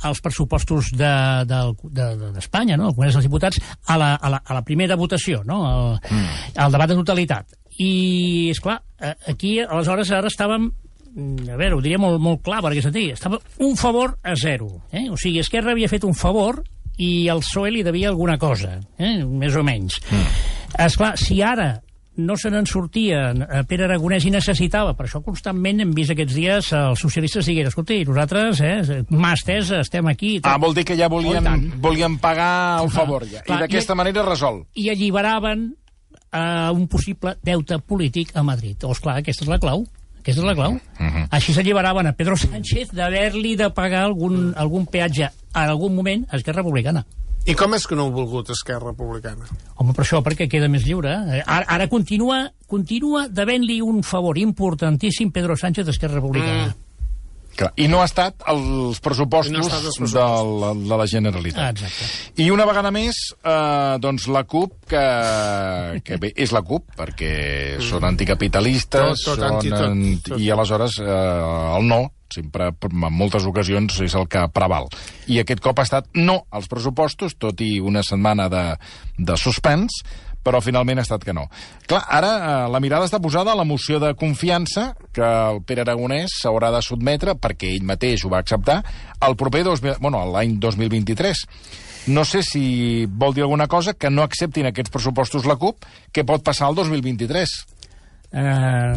als 0.05 0.21
pressupostos 0.21 0.91
d'Espanya, 0.93 1.45
de, 1.83 2.07
de, 2.19 2.31
d'Espanya, 2.35 2.77
no? 2.77 2.89
al 2.91 2.97
Congrés 2.97 3.17
dels 3.17 3.27
Diputats, 3.29 3.61
a 3.89 3.99
la, 3.99 4.15
a 4.15 4.31
la, 4.33 4.41
a 4.45 4.57
la 4.57 4.65
primera 4.67 4.99
votació, 5.01 5.43
no? 5.47 5.63
al, 5.69 5.93
mm. 6.11 6.57
al 6.61 6.75
debat 6.75 6.91
de 6.93 6.99
totalitat. 6.99 7.55
I, 7.79 8.51
és 8.53 8.61
clar, 8.63 8.79
aquí, 9.31 9.57
aleshores, 9.63 10.13
ara 10.15 10.31
estàvem 10.31 10.69
mm, 10.69 11.49
a 11.49 11.57
veure, 11.57 11.79
ho 11.79 11.85
diria 11.85 12.01
molt, 12.03 12.21
molt 12.23 12.43
clar, 12.45 12.61
perquè 12.65 12.85
sentir, 12.85 13.09
estava 13.15 13.41
un 13.65 13.79
favor 13.81 14.19
a 14.23 14.37
zero. 14.39 14.71
Eh? 14.93 15.09
O 15.11 15.19
sigui, 15.21 15.41
Esquerra 15.43 15.73
havia 15.75 15.91
fet 15.91 16.05
un 16.07 16.15
favor 16.19 16.61
i 17.03 17.27
el 17.33 17.43
PSOE 17.43 17.73
li 17.75 17.87
devia 17.87 18.13
alguna 18.13 18.37
cosa, 18.39 18.77
eh? 18.99 19.17
més 19.25 19.57
o 19.57 19.65
menys. 19.67 19.99
Mm. 20.11 20.54
Esclar, 20.79 21.17
si 21.19 21.43
ara 21.43 21.81
no 22.17 22.37
se 22.37 22.51
n'en 22.51 22.67
sortia 22.67 23.33
eh, 23.33 23.63
Pere 23.67 23.85
Aragonès 23.89 24.25
i 24.27 24.31
necessitava, 24.31 24.95
per 24.95 25.07
això 25.09 25.21
constantment 25.25 25.81
hem 25.83 25.93
vist 25.97 26.13
aquests 26.15 26.35
dies 26.37 26.69
els 26.79 27.01
socialistes 27.03 27.47
digueren, 27.47 27.73
escolti, 27.73 28.05
nosaltres, 28.07 28.61
eh, 28.61 29.01
mà 29.11 29.33
estesa, 29.35 29.81
estem 29.83 30.07
aquí... 30.11 30.37
tot." 30.41 30.51
Ah, 30.53 30.59
vol 30.59 30.75
dir 30.75 30.85
que 30.87 30.97
ja 30.97 31.07
Oh, 31.07 31.17
volien, 31.17 31.45
tant. 31.45 31.65
volien 31.83 32.19
pagar 32.19 32.83
el 32.83 32.91
Clar, 32.91 33.01
favor, 33.01 33.27
ja. 33.27 33.43
clar, 33.43 33.59
I 33.59 33.67
d'aquesta 33.67 33.95
manera 33.99 34.23
resol. 34.27 34.65
I 34.75 34.91
alliberaven 34.91 35.75
eh, 36.33 36.71
un 36.73 36.87
possible 36.89 37.37
deute 37.43 37.79
polític 37.79 38.31
a 38.37 38.43
Madrid. 38.47 38.79
O, 38.85 38.93
esclar, 38.93 39.19
aquesta 39.19 39.45
és 39.45 39.51
la 39.51 39.59
clau. 39.59 39.85
Aquesta 40.21 40.41
és 40.41 40.47
la 40.47 40.55
clau. 40.55 40.73
Uh 40.73 41.07
-huh. 41.11 41.27
Així 41.31 41.53
s'alliberaven 41.53 42.07
a 42.07 42.13
Pedro 42.13 42.37
Sánchez 42.37 42.93
d'haver-li 42.93 43.57
de 43.57 43.71
pagar 43.71 44.05
algun, 44.05 44.55
algun 44.57 44.87
peatge 44.87 45.25
en 45.55 45.69
algun 45.69 45.95
moment 45.95 46.25
a 46.31 46.37
Esquerra 46.37 46.63
Republicana. 46.63 47.05
I 47.45 47.53
com 47.53 47.75
és 47.77 47.85
que 47.85 47.97
no 47.99 48.07
ha 48.09 48.13
volgut 48.13 48.49
Esquerra 48.55 48.89
Republicana? 48.89 49.45
Home, 49.77 49.93
per 49.93 50.07
això, 50.07 50.23
perquè 50.25 50.47
queda 50.49 50.69
més 50.73 50.87
lliure. 50.87 51.13
Eh, 51.29 51.43
Ara, 51.45 51.67
ara 51.77 51.89
continua, 51.93 52.39
continua 52.67 53.27
devent-li 53.29 53.83
un 53.85 54.01
favor 54.03 54.41
importantíssim 54.41 55.29
Pedro 55.35 55.57
Sánchez 55.57 55.85
d'Esquerra 55.85 56.23
Republicana. 56.23 56.71
Mm. 56.71 56.84
Clar. 57.55 57.71
I 57.79 57.87
no 57.87 58.01
ha 58.03 58.07
estat 58.09 58.43
els 58.51 58.99
pressupostos, 59.05 59.53
I 59.53 59.57
no 59.57 59.63
estat 59.63 59.85
els 59.85 59.95
de, 59.95 60.01
pressupostos. 60.01 60.61
la, 60.65 60.73
de 60.75 60.97
la 61.03 61.07
Generalitat. 61.07 61.61
Ah, 61.63 61.71
exacte. 61.71 62.43
I 62.43 62.49
una 62.51 62.67
vegada 62.67 62.91
més, 62.91 63.21
eh, 63.45 63.97
doncs 64.03 64.27
la 64.35 64.43
CUP, 64.43 64.75
que, 64.91 65.05
que 66.05 66.19
bé, 66.19 66.33
és 66.37 66.51
la 66.55 66.63
CUP, 66.67 66.91
perquè 66.99 67.79
són 67.85 68.05
anticapitalistes, 68.11 69.23
Tot, 69.23 69.25
tot, 69.25 69.39
són, 69.39 69.55
anti 69.55 69.71
tot, 69.71 69.87
en- 69.87 70.21
tot. 70.27 70.39
i 70.43 70.51
aleshores 70.51 70.99
eh, 70.99 71.07
el 71.79 71.87
no, 71.89 72.01
sempre, 72.35 72.73
en 72.83 73.03
moltes 73.15 73.45
ocasions, 73.47 74.01
és 74.03 74.15
el 74.19 74.27
que 74.27 74.43
preval. 74.51 74.89
I 75.31 75.39
aquest 75.45 75.61
cop 75.63 75.79
ha 75.79 75.85
estat 75.87 76.09
no 76.19 76.41
als 76.51 76.67
pressupostos, 76.67 77.37
tot 77.39 77.61
i 77.63 77.77
una 77.79 78.03
setmana 78.03 78.49
de, 78.51 78.65
de 79.19 79.37
suspens, 79.39 80.01
però 80.45 80.61
finalment 80.65 81.01
ha 81.01 81.07
estat 81.07 81.25
que 81.25 81.35
no. 81.37 81.47
Clar, 81.89 82.03
ara 82.19 82.33
eh, 82.35 82.57
la 82.73 82.81
mirada 82.85 83.09
està 83.09 83.21
posada 83.23 83.55
a 83.55 83.59
la 83.59 83.67
moció 83.69 83.99
de 84.03 84.13
confiança 84.19 84.93
que 85.15 85.25
el 85.25 85.63
Pere 85.67 85.85
Aragonès 85.87 86.39
s'haurà 86.43 86.71
de 86.75 86.83
sotmetre, 86.85 87.35
perquè 87.41 87.73
ell 87.75 87.89
mateix 87.89 88.25
ho 88.25 88.33
va 88.33 88.43
acceptar, 88.45 88.83
el 89.25 89.39
proper 89.41 89.65
2000, 89.71 89.99
bueno, 90.05 90.23
l'any 90.35 90.59
2023. 90.61 91.45
No 92.15 92.27
sé 92.29 92.43
si 92.45 93.07
vol 93.09 93.33
dir 93.33 93.47
alguna 93.47 93.67
cosa 93.67 93.95
que 93.97 94.11
no 94.13 94.23
acceptin 94.23 94.69
aquests 94.69 94.93
pressupostos 94.93 95.49
la 95.49 95.57
CUP, 95.57 95.89
què 96.13 96.27
pot 96.29 96.45
passar 96.45 96.69
el 96.69 96.77
2023. 96.77 97.57
Eh, 98.35 98.95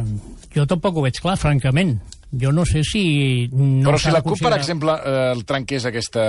jo 0.55 0.67
tampoc 0.67 0.97
ho 0.97 1.05
veig 1.05 1.21
clar, 1.23 1.38
francament. 1.39 1.95
Jo 2.31 2.51
no 2.51 2.65
sé 2.68 2.81
si... 2.83 3.47
No 3.53 3.88
Però 3.91 3.97
si 4.01 4.12
la 4.12 4.19
CUP, 4.21 4.33
per 4.35 4.51
considerar- 4.51 4.59
exemple, 4.59 4.95
eh, 5.00 5.31
el 5.31 5.45
trenqués 5.47 5.85
aquesta, 5.88 6.24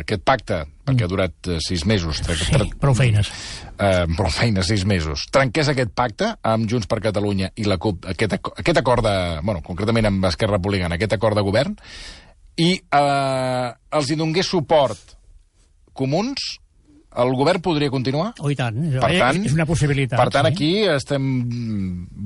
aquest 0.00 0.24
pacte, 0.26 0.58
perquè 0.88 1.04
ha 1.06 1.10
durat 1.12 1.50
eh, 1.54 1.58
sis 1.62 1.84
mesos, 1.86 2.18
tre- 2.26 2.34
Sí, 2.34 2.58
prou 2.82 2.94
feines. 2.98 3.30
eh, 3.78 4.06
prou 4.16 4.30
feina, 4.34 4.64
sis 4.66 4.82
mesos, 4.84 5.28
trenqués 5.30 5.68
aquest 5.70 5.92
pacte 5.94 6.32
amb 6.42 6.66
Junts 6.68 6.88
per 6.90 6.98
Catalunya 7.04 7.52
i 7.54 7.64
la 7.64 7.78
CUP, 7.78 8.08
aquest, 8.10 8.34
aquest 8.40 8.82
acord 8.82 9.06
de... 9.06 9.14
Bueno, 9.46 9.62
concretament 9.62 10.10
amb 10.10 10.26
Esquerra 10.26 10.58
Republicana, 10.58 10.96
aquest 10.98 11.14
acord 11.14 11.38
de 11.38 11.46
govern, 11.46 11.76
i 12.58 12.72
eh, 12.74 13.68
els 13.96 14.10
hi 14.10 14.16
donés 14.18 14.50
suport 14.50 15.14
comuns, 15.94 16.58
el 17.18 17.32
govern 17.34 17.62
podria 17.62 17.90
continuar? 17.90 18.30
Oh, 18.38 18.50
i 18.52 18.56
tant. 18.58 18.76
Per 18.94 19.10
tant, 19.18 19.40
és 19.46 19.54
una 19.56 19.66
possibilitat. 19.66 20.18
Per 20.20 20.28
tant, 20.30 20.46
sí. 20.46 20.52
aquí 20.54 20.70
estem 20.86 21.26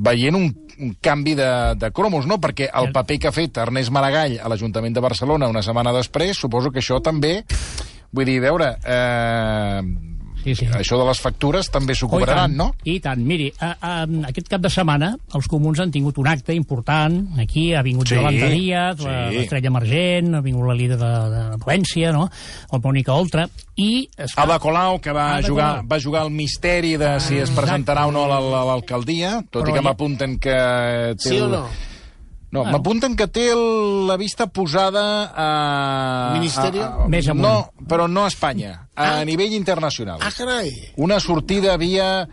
veient 0.05 0.37
un, 0.37 0.51
un 0.79 0.95
canvi 1.01 1.37
de, 1.39 1.51
de 1.81 1.91
cromos, 1.97 2.29
no? 2.29 2.39
Perquè 2.43 2.69
el 2.69 2.93
paper 2.93 3.19
que 3.23 3.31
ha 3.31 3.35
fet 3.35 3.63
Ernest 3.65 3.95
Maragall 3.95 4.37
a 4.41 4.51
l'Ajuntament 4.53 4.97
de 4.97 5.05
Barcelona 5.05 5.49
una 5.49 5.65
setmana 5.65 5.95
després, 5.97 6.39
suposo 6.39 6.73
que 6.73 6.85
això 6.85 7.01
també... 7.05 7.41
Vull 8.15 8.29
dir, 8.29 8.37
a 8.39 8.43
veure, 8.45 8.67
eh, 8.87 9.81
Sí, 10.44 10.55
sí. 10.55 10.67
això 10.67 10.99
de 11.00 11.06
les 11.08 11.20
factures 11.20 11.70
també 11.73 11.94
s'ho 11.96 12.06
Oh, 12.06 12.19
i 12.19 12.20
cobraran, 12.20 12.52
tant, 12.52 12.56
no? 12.56 12.75
I 12.85 12.99
tant. 13.00 13.19
Miri, 13.25 13.50
a, 13.61 13.70
a, 13.81 13.93
aquest 14.29 14.49
cap 14.52 14.61
de 14.61 14.69
setmana 14.70 15.14
els 15.35 15.49
comuns 15.49 15.81
han 15.81 15.91
tingut 15.91 16.19
un 16.20 16.29
acte 16.29 16.52
important. 16.55 17.17
Aquí 17.41 17.73
ha 17.75 17.82
vingut 17.82 18.08
Sí, 18.08 18.14
Jolanta 18.19 18.49
Díaz, 18.52 18.99
sí. 18.99 19.05
la- 19.08 19.31
l'estrella 19.32 19.69
emergent, 19.73 20.35
ha 20.37 20.41
vingut 20.44 20.69
la 20.69 20.75
líder 20.76 20.99
de, 21.00 21.12
de 21.32 21.43
València, 21.64 22.12
no? 22.12 22.29
el 22.73 22.81
Mònica 22.85 23.14
Oltra, 23.17 23.49
i... 23.76 24.08
esclar, 24.17 24.44
Ada 24.46 24.58
Colau, 24.61 25.00
que 25.00 25.12
va 25.17 25.37
Ada 25.38 25.49
jugar, 25.49 25.70
Colau. 25.79 25.88
va 25.88 26.00
jugar 26.00 26.23
al 26.23 26.31
misteri 26.31 26.96
de 27.00 27.14
si 27.20 27.37
es 27.38 27.49
Exacte. 27.49 27.61
presentarà 27.62 28.06
o 28.06 28.12
no 28.12 28.25
a 28.25 28.29
la- 28.29 28.61
a 28.61 28.64
l'alcaldia, 28.69 29.38
tot 29.50 29.62
Però 29.64 29.70
i 29.70 29.73
que 29.73 29.81
ja- 29.81 29.88
m'apunten 29.88 30.38
que... 30.38 30.55
Té 31.17 31.29
Sí 31.31 31.41
o 31.41 31.46
el- 31.49 31.58
no? 32.55 32.62
Bueno. 32.62 32.79
m'apunten 32.79 33.17
que 33.19 33.27
té 33.29 33.49
el, 33.53 34.06
la 34.06 34.17
vista 34.17 34.47
posada 34.47 35.05
a... 35.35 35.49
A, 36.87 37.09
Més 37.11 37.27
amunt. 37.29 37.43
No, 37.45 37.87
però 37.91 38.06
no 38.09 38.25
a 38.25 38.31
Espanya, 38.31 38.77
a 38.95 39.09
Ah. 39.21 39.25
nivell 39.27 39.53
internacional. 39.59 40.23
Ah, 40.23 40.31
carai! 40.31 40.71
Una 40.97 41.19
sortida 41.21 41.77
via... 41.77 42.29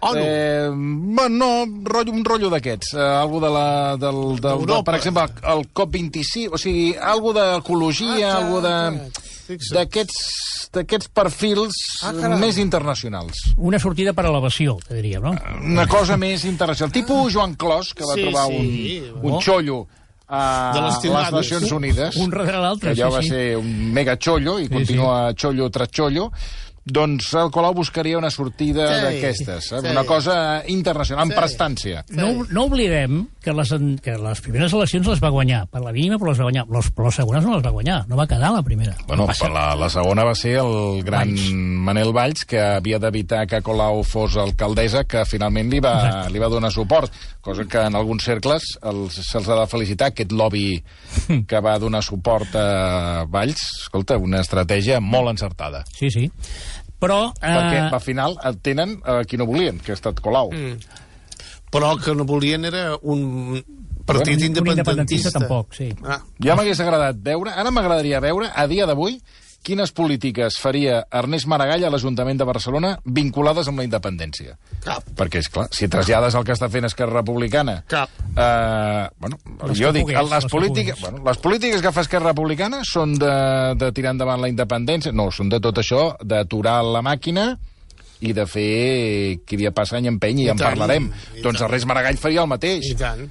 ONU. 0.00 0.20
Eh, 0.22 0.68
bueno, 0.70 1.28
no, 1.42 1.48
rotllo, 1.82 2.12
un 2.14 2.22
rotllo 2.24 2.48
d'aquests. 2.52 2.92
Eh, 2.94 3.00
algo 3.02 3.40
de 3.42 3.48
la, 3.50 3.96
del, 3.98 4.14
del, 4.14 4.36
de, 4.36 4.46
D'Europa. 4.46 4.84
per 4.86 4.94
exemple, 5.00 5.24
el 5.42 5.64
COP25, 5.74 6.52
o 6.54 6.58
sigui, 6.62 6.92
algo 6.94 7.32
d'ecologia, 7.34 8.28
Ah, 8.30 8.36
algo 8.38 8.60
de... 8.62 8.76
fixa't. 8.94 9.24
D'aquests 9.72 10.68
d'aquests 10.72 11.08
perfils 11.08 11.72
Ah, 12.04 12.12
més 12.36 12.58
internacionals. 12.60 13.32
Una 13.56 13.78
sortida 13.80 14.12
per 14.12 14.26
elevació, 14.28 14.76
te 14.86 14.94
diríem, 14.98 15.22
no? 15.24 15.32
Una 15.64 15.86
cosa 15.88 16.18
més 16.20 16.44
internacional. 16.44 16.92
Tipus 16.92 17.32
Joan 17.32 17.54
Clos, 17.54 17.94
que 17.94 18.04
va 18.04 18.14
Sí, 18.14 18.20
trobar 18.26 18.46
sí. 18.48 19.02
un, 19.14 19.20
un 19.24 19.32
Oh. 19.32 19.40
xollo 19.40 19.86
a 20.28 20.72
De 20.74 20.82
les 20.82 20.98
les. 21.00 21.32
Nacions 21.32 21.72
Unides. 21.72 22.16
Un 22.16 22.28
darrere 22.28 22.58
l'altre, 22.60 22.90
allò 22.92 23.08
sí, 23.08 23.14
va 23.16 23.22
sí. 23.22 23.28
ser 23.30 23.56
un 23.56 23.92
mega 23.94 24.18
xollo 24.20 24.58
i 24.60 24.68
continua 24.68 25.32
xollo 25.34 25.70
tras 25.70 25.88
xollo. 25.90 26.30
Doncs 26.88 27.32
el 27.36 27.50
Colau 27.52 27.74
buscaria 27.74 28.18
una 28.18 28.30
sortida 28.30 28.86
Sí, 28.88 29.00
d'aquestes, 29.04 29.72
eh? 29.72 29.80
sí. 29.82 29.90
una 29.90 30.04
cosa 30.04 30.62
internacional, 30.66 31.22
amb 31.26 31.32
Sí. 31.32 31.38
prestància. 31.38 32.04
No, 32.10 32.44
no 32.48 32.64
oblidem 32.64 33.26
que 33.42 33.52
les, 33.52 33.68
que 34.02 34.16
les 34.16 34.40
primeres 34.40 34.72
eleccions 34.72 35.06
les 35.06 35.20
va 35.22 35.28
guanyar. 35.30 35.66
Per 35.68 35.80
la 35.84 35.92
mínima, 35.92 36.16
però 36.18 36.30
les 36.32 36.40
va 36.40 36.44
guanyar. 36.48 36.64
Les, 36.72 36.90
però 36.94 37.06
les 37.10 37.14
segones 37.20 37.44
no 37.44 37.54
les 37.56 37.64
va 37.64 37.70
guanyar. 37.70 37.98
No 38.08 38.16
va 38.16 38.26
quedar 38.26 38.52
la 38.52 38.62
primera. 38.62 38.96
Bueno, 39.06 39.26
Va 39.26 39.34
ser- 39.34 39.50
la, 39.50 39.74
la 39.76 39.88
segona 39.90 40.24
va 40.24 40.34
ser 40.34 40.56
el 40.62 41.02
gran 41.04 41.28
Valls. 41.34 41.50
Manel 41.52 42.12
Valls, 42.12 42.44
que 42.44 42.60
havia 42.60 42.98
d'evitar 42.98 43.46
que 43.46 43.60
Colau 43.62 44.02
fos 44.02 44.36
alcaldessa, 44.36 45.04
que 45.04 45.24
finalment 45.26 45.70
li 45.70 45.80
va, 45.80 45.94
Exacte. 46.06 46.32
li 46.32 46.38
va 46.38 46.48
donar 46.48 46.72
suport, 46.72 47.12
cosa 47.40 47.64
que 47.64 47.78
en 47.84 47.94
alguns 47.96 48.24
cercles 48.24 48.62
els- 48.82 49.20
se'ls 49.28 49.48
ha 49.48 49.60
de 49.60 49.66
felicitar, 49.66 50.08
aquest 50.08 50.32
lobby 50.32 50.82
que 51.46 51.60
va 51.60 51.78
donar 51.78 52.02
suport 52.02 52.54
a 52.56 53.24
Valls. 53.28 53.60
Escolta, 53.84 54.16
una 54.18 54.40
estratègia 54.40 55.00
molt 55.00 55.28
encertada. 55.30 55.84
Sí, 55.92 56.10
sí. 56.10 56.30
Però... 56.98 57.32
Perquè 57.38 57.82
Eh, 57.84 57.90
al 57.94 58.00
final 58.02 58.38
el 58.44 58.58
tenen 58.64 58.96
a 59.04 59.20
qui 59.24 59.38
no 59.38 59.46
volien, 59.46 59.78
que 59.78 59.92
ha 59.92 59.98
estat 59.98 60.20
Colau. 60.20 60.50
Mm. 60.52 61.04
Però 61.70 61.92
el 61.94 62.00
que 62.02 62.14
no 62.16 62.24
volien 62.24 62.64
era 62.64 62.96
un 63.02 63.62
partit 64.08 64.38
un 64.38 64.44
independentista. 64.46 64.70
independentista 64.70 65.32
tampoc, 65.34 65.74
sí. 65.76 65.90
Ah, 66.02 66.22
Ja 66.42 66.56
m'hagués 66.56 66.80
agradat 66.80 67.18
veure, 67.22 67.52
ara 67.52 67.70
m'agradaria 67.70 68.22
veure, 68.24 68.48
a 68.54 68.66
dia 68.66 68.86
d'avui, 68.88 69.18
quines 69.62 69.92
polítiques 69.92 70.56
faria 70.62 71.02
Ernest 71.12 71.48
Maragall 71.50 71.84
a 71.84 71.90
l'Ajuntament 71.92 72.38
de 72.40 72.46
Barcelona 72.48 72.94
vinculades 73.04 73.68
amb 73.68 73.82
la 73.82 73.86
independència. 73.86 74.56
cap. 74.84 75.04
Perquè, 75.18 75.42
és 75.42 75.48
clar, 75.52 75.66
si 75.74 75.88
trasllades 75.92 76.36
el 76.38 76.44
que 76.46 76.54
està 76.56 76.70
fent 76.72 76.88
Esquerra 76.88 77.20
Republicana... 77.20 77.82
Cap. 77.88 78.08
Eh, 78.32 79.08
bueno, 79.20 79.40
Les 79.66 79.78
jo 79.78 79.92
dic, 79.92 80.06
pogués, 80.06 80.20
les, 80.20 80.30
les 80.32 80.44
que 80.46 80.52
polítiques, 80.54 81.00
bueno, 81.02 81.24
les 81.26 81.42
polítiques 81.44 81.82
que 81.84 81.92
fa 81.92 82.04
Esquerra 82.06 82.32
Republicana 82.32 82.80
són 82.86 83.16
de, 83.18 83.34
de 83.80 83.90
tirar 83.96 84.14
endavant 84.16 84.40
la 84.40 84.48
independència, 84.52 85.12
no, 85.12 85.28
són 85.34 85.50
de 85.52 85.60
tot 85.60 85.82
això, 85.82 86.14
d'aturar 86.24 86.80
la 86.86 87.02
màquina 87.04 87.50
i 88.20 88.32
de 88.34 88.46
fer 88.50 89.38
qui 89.46 89.58
dia 89.60 89.70
passa 89.74 89.98
any 89.98 90.08
empeny, 90.10 90.42
i, 90.42 90.48
I 90.48 90.54
en 90.54 90.58
tant, 90.58 90.72
parlarem. 90.72 91.10
i 91.36 91.44
doncs 91.44 91.60
tant. 91.62 91.70
Reis 91.70 91.86
Maragall 91.86 92.18
faria 92.18 92.42
el 92.42 92.50
mateix. 92.50 92.88
I 92.90 92.96
tant. 92.98 93.28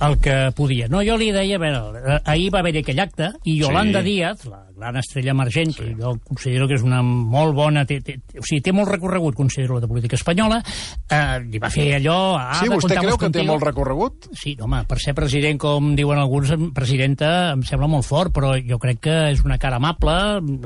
El 0.00 0.18
que 0.18 0.36
podia. 0.56 0.88
No, 0.90 1.02
jo 1.06 1.16
li 1.20 1.30
deia, 1.32 1.56
a 1.56 1.62
veure, 1.62 2.20
ahir 2.24 2.50
va 2.52 2.60
haver 2.64 2.74
aquell 2.80 3.00
acte, 3.00 3.30
i 3.44 3.58
Yolanda 3.60 4.02
Sí. 4.02 4.10
Díaz, 4.10 4.44
la 4.46 4.64
gran 4.76 4.96
estrella 4.98 5.30
emergent, 5.30 5.74
que 5.76 5.94
jo 5.94 6.16
considero 6.26 6.66
que 6.68 6.74
és 6.74 6.82
una 6.82 7.00
molt 7.02 7.54
bona... 7.54 7.84
Té, 7.86 8.00
té, 8.04 8.16
o 8.38 8.42
sigui, 8.42 8.60
té 8.64 8.72
molt 8.74 8.90
recorregut, 8.90 9.36
considero, 9.38 9.78
de 9.80 9.88
política 9.88 10.18
espanyola, 10.18 10.60
eh, 11.08 11.38
li 11.46 11.60
va 11.62 11.70
fer 11.70 11.94
allò... 12.00 12.18
Ah, 12.40 12.58
Sí, 12.60 12.68
vostè 12.72 12.98
creu 12.98 13.18
que 13.20 13.30
té 13.34 13.44
molt 13.46 13.62
recorregut? 13.62 14.28
Sí, 14.34 14.56
home, 14.60 14.82
per 14.88 14.98
ser 15.02 15.14
president, 15.14 15.58
com 15.62 15.94
diuen 15.96 16.18
alguns, 16.18 16.52
presidenta 16.74 17.52
em 17.54 17.62
sembla 17.66 17.88
molt 17.90 18.06
fort, 18.08 18.34
però 18.34 18.54
jo 18.58 18.78
crec 18.82 19.00
que 19.06 19.16
és 19.30 19.44
una 19.44 19.58
cara 19.62 19.78
amable, 19.80 20.16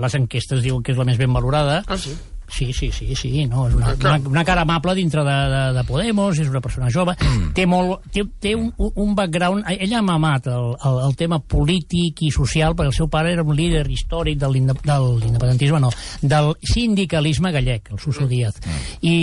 les 0.00 0.18
enquestes 0.18 0.62
diuen 0.64 0.82
que 0.82 0.92
és 0.94 0.98
la 0.98 1.06
més 1.08 1.18
ben 1.20 1.32
valorada. 1.32 1.82
Ah, 1.86 1.98
sí? 2.00 2.16
Sí, 2.48 2.72
sí, 2.72 2.90
sí, 2.90 3.14
sí, 3.14 3.44
no, 3.46 3.66
és 3.68 3.74
una, 3.76 3.92
una, 4.00 4.16
una 4.30 4.42
cara 4.44 4.62
amable 4.62 4.94
dintre 4.96 5.22
de, 5.22 5.34
de, 5.52 5.62
de 5.76 5.82
Podemos, 5.84 6.38
és 6.40 6.48
una 6.48 6.62
persona 6.64 6.88
jove, 6.90 7.12
té, 7.54 7.66
molt, 7.68 8.06
té, 8.10 8.22
té 8.40 8.54
un, 8.56 8.70
un 8.78 9.14
background... 9.14 9.66
Ella 9.68 9.98
ha 9.98 10.02
mamat 10.02 10.46
el, 10.48 10.70
el, 10.88 10.96
el 11.10 11.16
tema 11.20 11.38
polític 11.44 12.22
i 12.24 12.30
social, 12.32 12.72
perquè 12.74 12.88
el 12.88 12.96
seu 12.96 13.10
pare 13.12 13.34
era 13.36 13.44
un 13.44 13.52
líder 13.54 13.84
històric 13.92 14.38
de 14.40 14.48
l'inde- 14.48 14.74
de 14.80 14.96
l'independentisme, 15.20 15.80
no, 15.84 15.90
del 16.22 16.54
sindicalisme 16.64 17.52
gallec, 17.52 17.92
el 17.92 18.00
Suso 18.00 18.26
Díaz. 18.26 18.56
I 19.04 19.14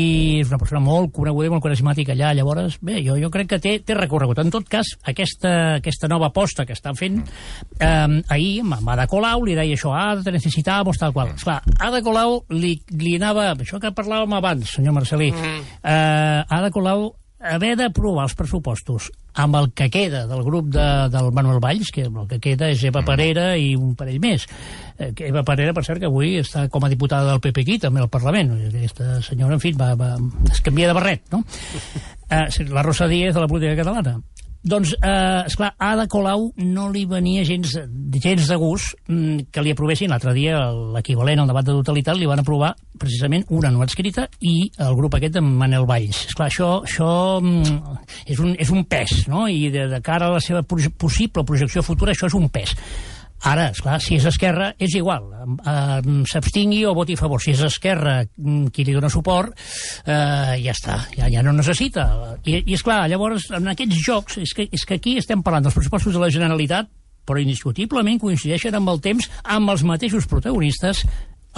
és 0.43 0.51
una 0.53 0.61
persona 0.61 0.83
molt 0.85 1.11
coneguda 1.15 1.49
i 1.49 1.53
molt 1.55 1.65
carismàtica 1.65 2.13
allà, 2.13 2.29
llavors, 2.37 2.77
bé, 2.85 2.99
jo, 3.05 3.17
jo 3.19 3.31
crec 3.33 3.49
que 3.55 3.59
té, 3.63 3.75
té 3.81 3.97
recorregut. 3.97 4.39
En 4.45 4.53
tot 4.53 4.69
cas, 4.69 4.93
aquesta, 5.09 5.55
aquesta 5.81 6.07
nova 6.11 6.29
aposta 6.29 6.65
que 6.69 6.77
estan 6.77 6.95
fent, 6.95 7.23
eh, 7.79 8.21
ahir, 8.29 8.61
amb 8.61 8.93
Ada 8.95 9.09
Colau, 9.09 9.43
li 9.49 9.57
deia 9.57 9.73
això, 9.75 9.95
ah, 9.97 10.13
te 10.23 10.31
necessitamos, 10.35 11.01
tal 11.01 11.11
qual. 11.15 11.33
Esclar, 11.35 11.61
Ada 11.79 12.03
Colau 12.05 12.43
li, 12.53 12.77
li 13.01 13.14
anava, 13.21 13.51
això 13.53 13.79
que 13.81 13.93
parlàvem 13.95 14.33
abans, 14.37 14.77
senyor 14.77 14.95
Marcelí, 14.97 15.31
eh, 15.31 16.41
Ada 16.45 16.71
Colau 16.73 17.11
haver 17.45 17.75
d'aprovar 17.77 18.25
els 18.25 18.35
pressupostos 18.37 19.09
amb 19.35 19.57
el 19.59 19.69
que 19.75 19.89
queda 19.91 20.23
del 20.29 20.41
grup 20.43 20.69
de, 20.73 20.85
del 21.11 21.31
Manuel 21.35 21.59
Valls, 21.63 21.91
que 21.93 22.05
el 22.07 22.27
que 22.29 22.39
queda 22.41 22.69
és 22.71 22.83
Eva 22.87 23.03
Parera 23.05 23.49
i 23.59 23.73
un 23.75 23.93
parell 23.99 24.21
més. 24.23 24.47
Eh, 24.97 25.11
Eva 25.27 25.43
Parera, 25.47 25.73
per 25.75 25.83
cert, 25.85 25.99
que 25.99 26.09
avui 26.09 26.37
està 26.39 26.67
com 26.71 26.85
a 26.85 26.91
diputada 26.91 27.33
del 27.33 27.43
PP 27.43 27.65
aquí, 27.65 27.77
també 27.83 28.01
al 28.01 28.11
Parlament. 28.11 28.55
Aquesta 28.69 29.19
senyora, 29.25 29.59
en 29.59 29.63
fi, 29.63 29.73
va, 29.75 29.91
va, 29.99 30.13
es 30.51 30.63
canvia 30.65 30.89
de 30.91 30.97
barret, 30.97 31.25
no? 31.35 31.43
Eh, 32.25 32.47
la 32.73 32.81
Rosa 32.81 33.05
Díez 33.05 33.35
de 33.35 33.39
la 33.39 33.45
política 33.45 33.75
catalana. 33.77 34.15
Doncs, 34.65 34.95
eh, 34.97 35.43
esclar, 35.45 35.75
a 35.77 35.91
Ada 35.93 36.07
Colau 36.09 36.47
no 36.57 36.87
li 36.89 37.03
venia 37.05 37.43
gens, 37.45 37.75
gens 38.23 38.47
de 38.49 38.55
gust 38.57 38.95
mm, 39.05 39.51
que 39.53 39.61
li 39.61 39.75
aprovessin 39.75 40.09
l'altre 40.09 40.33
dia 40.33 40.57
l'equivalent 40.95 41.43
al 41.43 41.51
debat 41.51 41.67
de 41.67 41.75
totalitat, 41.77 42.17
li 42.17 42.25
van 42.25 42.41
aprovar 42.41 42.71
precisament 42.97 43.45
una 43.53 43.69
no 43.69 43.85
escrita 43.85 44.25
i 44.41 44.55
el 44.81 44.97
grup 44.97 45.19
aquest 45.19 45.37
amb 45.37 45.53
Manel 45.59 45.85
Valls. 45.85 46.23
Esclar, 46.31 46.49
això, 46.49 46.71
això 46.87 47.09
mm, 47.43 47.99
és, 48.25 48.41
un, 48.41 48.55
és 48.57 48.71
un 48.73 48.87
pes, 48.89 49.27
no? 49.29 49.45
I 49.45 49.69
de, 49.69 49.85
de 49.91 50.01
cara 50.01 50.31
a 50.31 50.39
la 50.39 50.41
seva 50.41 50.63
possible 50.65 51.45
projecció 51.45 51.85
futura, 51.85 52.17
això 52.17 52.25
és 52.31 52.39
un 52.39 52.49
pes. 52.49 52.73
Ara, 53.45 53.67
esclar, 53.69 53.99
si 54.01 54.15
és 54.17 54.25
Esquerra, 54.25 54.71
és 54.81 54.95
igual. 54.97 55.27
S'abstingui 56.31 56.81
o 56.89 56.95
voti 56.97 57.13
a 57.13 57.19
favor. 57.19 57.41
Si 57.43 57.53
és 57.53 57.61
Esquerra 57.67 58.17
mm, 58.25 58.71
qui 58.73 58.85
li 58.87 58.95
dona 58.95 59.11
suport, 59.13 59.53
eh, 60.05 60.55
ja 60.63 60.73
està, 60.73 60.97
ja, 61.13 61.29
ja 61.29 61.43
no 61.45 61.53
necessita. 61.53 62.07
I, 62.41 62.63
I, 62.63 62.73
esclar, 62.73 63.03
llavors, 63.11 63.51
en 63.53 63.69
aquests 63.69 64.01
jocs, 64.01 64.39
és 64.41 64.55
que, 64.57 64.65
és 64.73 64.85
que 64.85 64.97
aquí 64.97 65.17
estem 65.21 65.45
parlant 65.45 65.67
dels 65.67 65.77
pressupostos 65.77 66.17
de 66.17 66.23
la 66.23 66.31
Generalitat, 66.33 66.89
però 67.25 67.41
indiscutiblement 67.41 68.19
coincideixen 68.21 68.77
amb 68.77 68.89
el 68.93 69.01
temps 69.01 69.29
amb 69.43 69.73
els 69.73 69.85
mateixos 69.85 70.27
protagonistes 70.29 71.03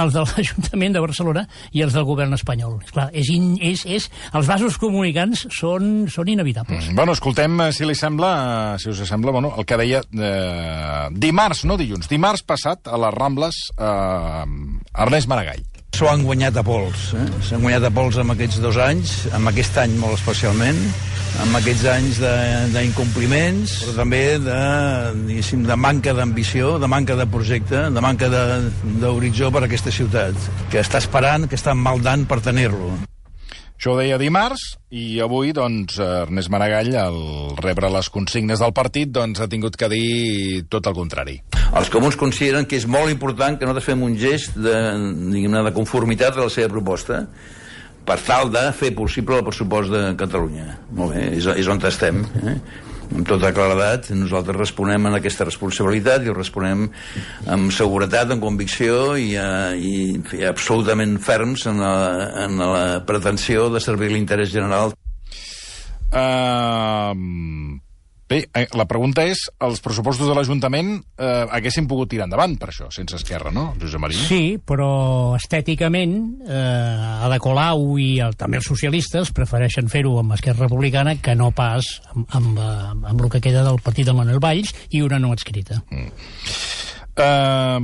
els 0.02 0.16
de 0.16 0.24
l'Ajuntament 0.24 0.98
de 0.98 1.04
Barcelona 1.04 1.46
i 1.76 1.84
els 1.86 1.96
del 1.98 2.06
govern 2.08 2.36
espanyol. 2.38 2.78
Esclar, 2.86 3.08
és, 3.18 3.32
in, 3.34 3.56
és, 3.62 3.86
és, 3.86 4.10
els 4.38 4.50
vasos 4.50 4.78
comunicants 4.82 5.48
són, 5.58 6.08
són 6.12 6.34
inevitables. 6.34 6.92
Bueno, 6.98 7.16
escoltem, 7.18 7.60
eh, 7.66 7.72
si 7.76 7.88
li 7.88 7.96
sembla, 7.98 8.34
eh, 8.76 8.84
si 8.84 8.92
us 8.94 9.04
sembla, 9.10 9.34
bueno, 9.36 9.54
el 9.58 9.68
que 9.68 9.80
deia 9.80 10.04
eh, 10.04 11.08
dimarts, 11.12 11.66
no 11.70 11.80
dilluns, 11.80 12.10
dimarts 12.12 12.46
passat 12.48 12.88
a 12.88 13.02
les 13.02 13.18
Rambles 13.18 13.64
eh, 13.78 14.46
Ernest 15.06 15.32
Maragall. 15.32 15.66
S'ho 15.98 16.06
han 16.12 16.22
guanyat 16.22 16.60
a 16.60 16.62
pols. 16.62 17.08
Eh? 17.18 17.24
S'han 17.42 17.64
guanyat 17.64 17.88
a 17.88 17.90
pols 17.90 18.20
amb 18.22 18.36
aquests 18.36 18.60
dos 18.62 18.76
anys, 18.78 19.14
amb 19.34 19.50
aquest 19.50 19.80
any 19.82 19.96
molt 19.98 20.14
especialment, 20.20 20.78
amb 21.42 21.58
aquests 21.58 21.88
anys 21.90 22.20
d'incompliments, 22.76 23.74
però 23.82 23.96
també 24.04 24.22
de, 24.38 24.60
de 25.72 25.80
manca 25.88 26.14
d'ambició, 26.14 26.76
de 26.78 26.92
manca 26.94 27.18
de 27.18 27.26
projecte, 27.34 27.88
de 27.90 28.06
manca 28.06 28.30
d'horitzó 28.30 29.50
per 29.50 29.64
a 29.64 29.72
aquesta 29.72 29.90
ciutat, 29.90 30.38
que 30.70 30.86
està 30.86 31.02
esperant, 31.02 31.50
que 31.50 31.58
està 31.58 31.74
maldant 31.74 32.30
per 32.30 32.44
tenir-lo. 32.46 32.94
Això 33.74 33.96
ho 33.96 33.98
deia 33.98 34.22
dimarts, 34.22 34.76
i 34.94 35.18
avui, 35.26 35.50
doncs, 35.50 35.98
Ernest 35.98 36.54
Maragall, 36.54 36.94
al 36.94 37.22
rebre 37.58 37.90
les 37.90 38.14
consignes 38.14 38.62
del 38.62 38.78
partit, 38.78 39.10
doncs, 39.10 39.42
ha 39.42 39.50
tingut 39.50 39.82
que 39.82 39.90
dir 39.90 40.68
tot 40.70 40.86
el 40.86 41.02
contrari. 41.02 41.42
Els 41.76 41.92
comuns 41.92 42.16
consideren 42.20 42.66
que 42.66 42.78
és 42.80 42.88
molt 42.88 43.12
important 43.12 43.58
que 43.58 43.68
nosaltres 43.68 43.90
fem 43.90 44.04
un 44.06 44.16
gest 44.20 44.56
de, 44.56 44.76
de 45.44 45.74
conformitat 45.76 46.38
a 46.38 46.48
la 46.48 46.54
seva 46.54 46.72
proposta 46.72 47.26
per 48.08 48.18
tal 48.24 48.52
de 48.54 48.64
fer 48.72 48.94
possible 48.96 49.36
el 49.36 49.44
pressupost 49.44 49.92
de 49.92 50.04
Catalunya. 50.20 50.78
Molt 50.96 51.16
bé, 51.16 51.26
és, 51.36 51.50
és 51.60 51.68
on 51.68 51.82
estem. 51.90 52.24
Eh? 52.48 52.56
Amb 53.08 53.28
tota 53.28 53.54
claredat, 53.56 54.10
nosaltres 54.16 54.58
responem 54.58 55.08
en 55.08 55.16
aquesta 55.16 55.48
responsabilitat 55.48 56.26
i 56.28 56.34
responem 56.36 56.88
amb 57.48 57.72
seguretat, 57.76 58.32
amb 58.32 58.44
convicció 58.44 59.16
i, 59.20 59.30
eh, 59.40 59.76
i, 59.80 59.94
fi, 60.28 60.44
absolutament 60.48 61.16
ferms 61.24 61.68
en 61.72 61.84
la, 61.84 61.98
en 62.46 62.64
la 62.64 62.86
pretensió 63.08 63.70
de 63.72 63.84
servir 63.84 64.12
l'interès 64.12 64.52
general 64.52 64.96
Uh, 66.08 67.12
bé, 68.30 68.42
eh, 68.54 68.66
la 68.76 68.86
pregunta 68.90 69.24
és, 69.28 69.46
els 69.64 69.82
pressupostos 69.84 70.28
de 70.28 70.36
l'Ajuntament 70.36 70.94
eh, 70.98 71.46
haguessin 71.58 71.88
pogut 71.88 72.10
tirar 72.12 72.28
endavant 72.28 72.58
per 72.60 72.70
això, 72.72 72.90
sense 72.94 73.16
Esquerra, 73.20 73.52
no, 73.56 73.70
Josep 73.82 74.04
Maria? 74.04 74.24
Sí, 74.28 74.58
però 74.60 74.90
estèticament 75.38 76.18
eh, 76.48 77.26
Ada 77.28 77.40
Colau 77.44 77.96
i 78.02 78.18
el, 78.24 78.36
també 78.40 78.60
els 78.62 78.68
socialistes 78.68 79.32
prefereixen 79.36 79.88
fer-ho 79.92 80.18
amb 80.22 80.36
Esquerra 80.38 80.68
Republicana 80.68 81.16
que 81.24 81.38
no 81.40 81.52
pas 81.56 81.88
amb, 82.14 82.28
amb, 82.36 82.58
eh, 82.60 83.12
amb 83.14 83.22
el 83.22 83.32
que 83.36 83.44
queda 83.44 83.64
del 83.68 83.80
partit 83.84 84.10
de 84.10 84.18
Manuel 84.18 84.44
Valls 84.44 84.76
i 84.92 85.04
una 85.06 85.22
no 85.24 85.32
escrita. 85.38 85.82
Uh, 87.18 87.80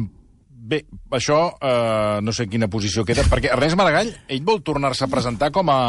bé, 0.64 0.84
això 1.16 1.40
uh, 1.56 2.20
no 2.24 2.34
sé 2.36 2.48
quina 2.52 2.70
posició 2.72 3.06
queda, 3.08 3.26
perquè 3.30 3.52
Ernest 3.54 3.78
Maragall, 3.80 4.12
ell 4.30 4.44
vol 4.46 4.62
tornar-se 4.66 5.06
a 5.08 5.12
presentar 5.12 5.52
com 5.56 5.72
a, 5.74 5.80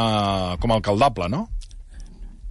com 0.61 0.73
a 0.73 0.79
alcaldable, 0.81 1.29
no? 1.33 1.47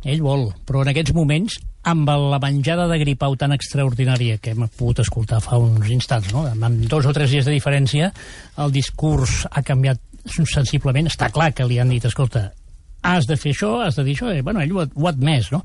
Ell 0.03 0.21
vol, 0.23 0.49
però 0.67 0.83
en 0.83 0.91
aquests 0.91 1.13
moments, 1.15 1.55
amb 1.83 2.07
la 2.07 2.39
menjada 2.39 2.87
de 2.87 2.97
gripau 3.01 3.35
tan 3.39 3.51
extraordinària 3.55 4.39
que 4.39 4.53
hem 4.53 4.65
pogut 4.77 5.03
escoltar 5.03 5.41
fa 5.43 5.59
uns 5.59 5.91
instants, 5.91 6.31
no? 6.33 6.45
amb 6.47 6.87
dos 6.89 7.05
o 7.05 7.13
tres 7.15 7.31
dies 7.33 7.45
de 7.47 7.55
diferència, 7.55 8.11
el 8.63 8.71
discurs 8.71 9.43
ha 9.51 9.63
canviat 9.67 9.99
sensiblement. 10.23 11.11
Està 11.11 11.29
clar 11.33 11.51
que 11.51 11.67
li 11.67 11.79
han 11.83 11.91
dit, 11.91 12.05
escolta, 12.07 12.47
has 13.03 13.27
de 13.27 13.35
fer 13.35 13.51
això, 13.51 13.75
has 13.83 13.99
de 13.99 14.05
dir 14.07 14.15
això, 14.15 14.31
i, 14.31 14.41
bueno, 14.41 14.63
ell 14.63 14.71
ho 14.71 14.83
ho 14.87 15.07
ha 15.07 15.11
admès, 15.11 15.51
no? 15.51 15.61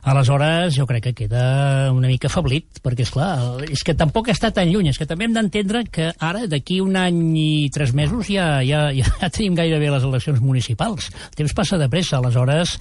Aleshores, 0.00 0.72
jo 0.72 0.86
crec 0.88 1.10
que 1.10 1.12
queda 1.12 1.92
una 1.92 2.08
mica 2.08 2.30
afablit, 2.30 2.80
perquè, 2.80 3.04
és 3.04 3.10
clar, 3.12 3.34
és 3.68 3.82
que 3.84 3.92
tampoc 3.92 4.30
està 4.32 4.48
tan 4.56 4.70
lluny, 4.72 4.88
és 4.88 4.98
que 4.98 5.04
també 5.06 5.26
hem 5.28 5.34
d'entendre 5.36 5.84
que 5.92 6.08
ara, 6.16 6.46
d'aquí 6.48 6.80
un 6.80 6.96
any 6.96 7.20
i 7.36 7.50
tres 7.74 7.92
mesos, 7.92 8.30
ja, 8.32 8.62
ja, 8.64 8.86
ja 8.96 9.12
tenim 9.36 9.58
gairebé 9.58 9.92
les 9.92 10.08
eleccions 10.08 10.40
municipals. 10.40 11.10
El 11.28 11.42
temps 11.42 11.56
passa 11.56 11.76
de 11.80 11.90
pressa, 11.92 12.16
aleshores, 12.16 12.78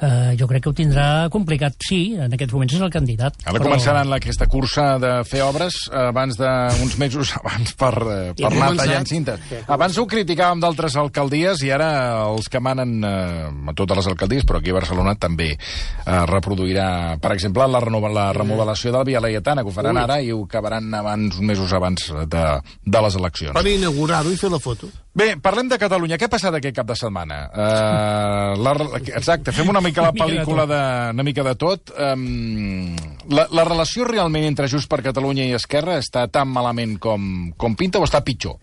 eh, 0.00 0.34
jo 0.38 0.46
crec 0.50 0.64
que 0.64 0.70
ho 0.70 0.76
tindrà 0.76 1.28
complicat. 1.32 1.76
Sí, 1.88 2.14
en 2.18 2.32
aquests 2.34 2.54
moments 2.54 2.74
és 2.74 2.84
el 2.84 2.92
candidat. 2.94 3.38
Ara 3.48 3.62
començaran 3.62 4.12
aquesta 4.16 4.48
cursa 4.50 4.86
de 5.02 5.12
fer 5.28 5.42
obres 5.46 5.76
abans 5.92 6.38
d'uns 6.38 6.98
mesos 7.00 7.34
abans 7.40 7.74
per, 7.78 7.92
eh, 7.94 8.32
per 8.38 8.50
anar 8.50 8.70
començat. 8.72 8.84
tallant 8.84 9.08
cintes. 9.10 9.54
Abans 9.68 9.98
ho 9.98 10.06
criticàvem 10.10 10.62
d'altres 10.62 10.96
alcaldies 11.00 11.62
i 11.66 11.72
ara 11.74 11.90
els 12.28 12.48
que 12.48 12.60
manen 12.62 12.98
eh, 13.04 13.70
a 13.72 13.74
totes 13.76 14.02
les 14.02 14.10
alcaldies, 14.12 14.46
però 14.48 14.62
aquí 14.62 14.70
a 14.74 14.78
Barcelona 14.78 15.16
també 15.18 15.50
eh, 15.54 16.22
reproduirà, 16.30 17.18
per 17.22 17.32
exemple, 17.36 17.66
la, 17.68 17.80
renova, 17.84 18.10
la 18.12 18.28
remodelació 18.36 18.92
de 18.92 18.98
la 18.98 19.04
Via 19.08 19.20
Laietana, 19.24 19.62
que 19.62 19.72
ho 19.72 19.74
faran 19.74 19.96
Ui. 19.98 20.02
ara 20.02 20.20
i 20.22 20.32
ho 20.32 20.42
acabaran 20.44 20.92
abans, 20.94 21.38
uns 21.38 21.46
mesos 21.46 21.72
abans 21.76 22.08
de, 22.28 22.46
de 22.84 23.04
les 23.06 23.18
eleccions. 23.18 23.54
Per 23.56 23.66
inaugurar-ho 23.66 24.32
i 24.32 24.38
fer 24.40 24.50
la 24.52 24.60
foto. 24.62 24.90
Bé, 25.18 25.32
parlem 25.42 25.66
de 25.66 25.80
Catalunya. 25.82 26.14
Què 26.14 26.28
ha 26.28 26.30
passat 26.30 26.54
aquest 26.54 26.76
cap 26.76 26.86
de 26.86 26.94
setmana? 26.98 27.40
Uh, 27.50 28.52
la, 28.62 28.74
exacte, 29.18 29.50
fem 29.56 29.70
una 29.72 29.82
mica 29.82 30.04
la 30.04 30.14
pel·lícula 30.20 30.66
de, 30.70 30.82
una 31.16 31.26
mica 31.26 31.42
de 31.42 31.54
tot. 31.58 31.90
Um, 31.98 32.94
la, 33.34 33.48
la 33.50 33.64
relació 33.66 34.06
realment 34.06 34.46
entre 34.46 34.68
Junts 34.70 34.86
per 34.86 35.00
Catalunya 35.02 35.48
i 35.48 35.56
Esquerra 35.58 35.98
està 35.98 36.28
tan 36.30 36.52
malament 36.54 37.00
com, 37.02 37.48
com 37.58 37.74
pinta 37.74 37.98
o 37.98 38.06
està 38.06 38.22
pitjor? 38.22 38.60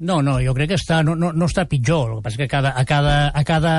No, 0.00 0.18
no, 0.24 0.38
jo 0.40 0.56
crec 0.56 0.72
que 0.72 0.80
està, 0.80 1.02
no, 1.06 1.14
no, 1.14 1.30
no 1.36 1.46
està 1.46 1.66
pitjor. 1.70 2.08
El 2.08 2.18
que 2.18 2.26
passa 2.26 2.38
és 2.38 2.42
que 2.42 2.48
a 2.48 2.54
cada, 2.56 2.74
a 2.74 2.84
cada, 2.88 3.16
a 3.30 3.46
cada 3.46 3.74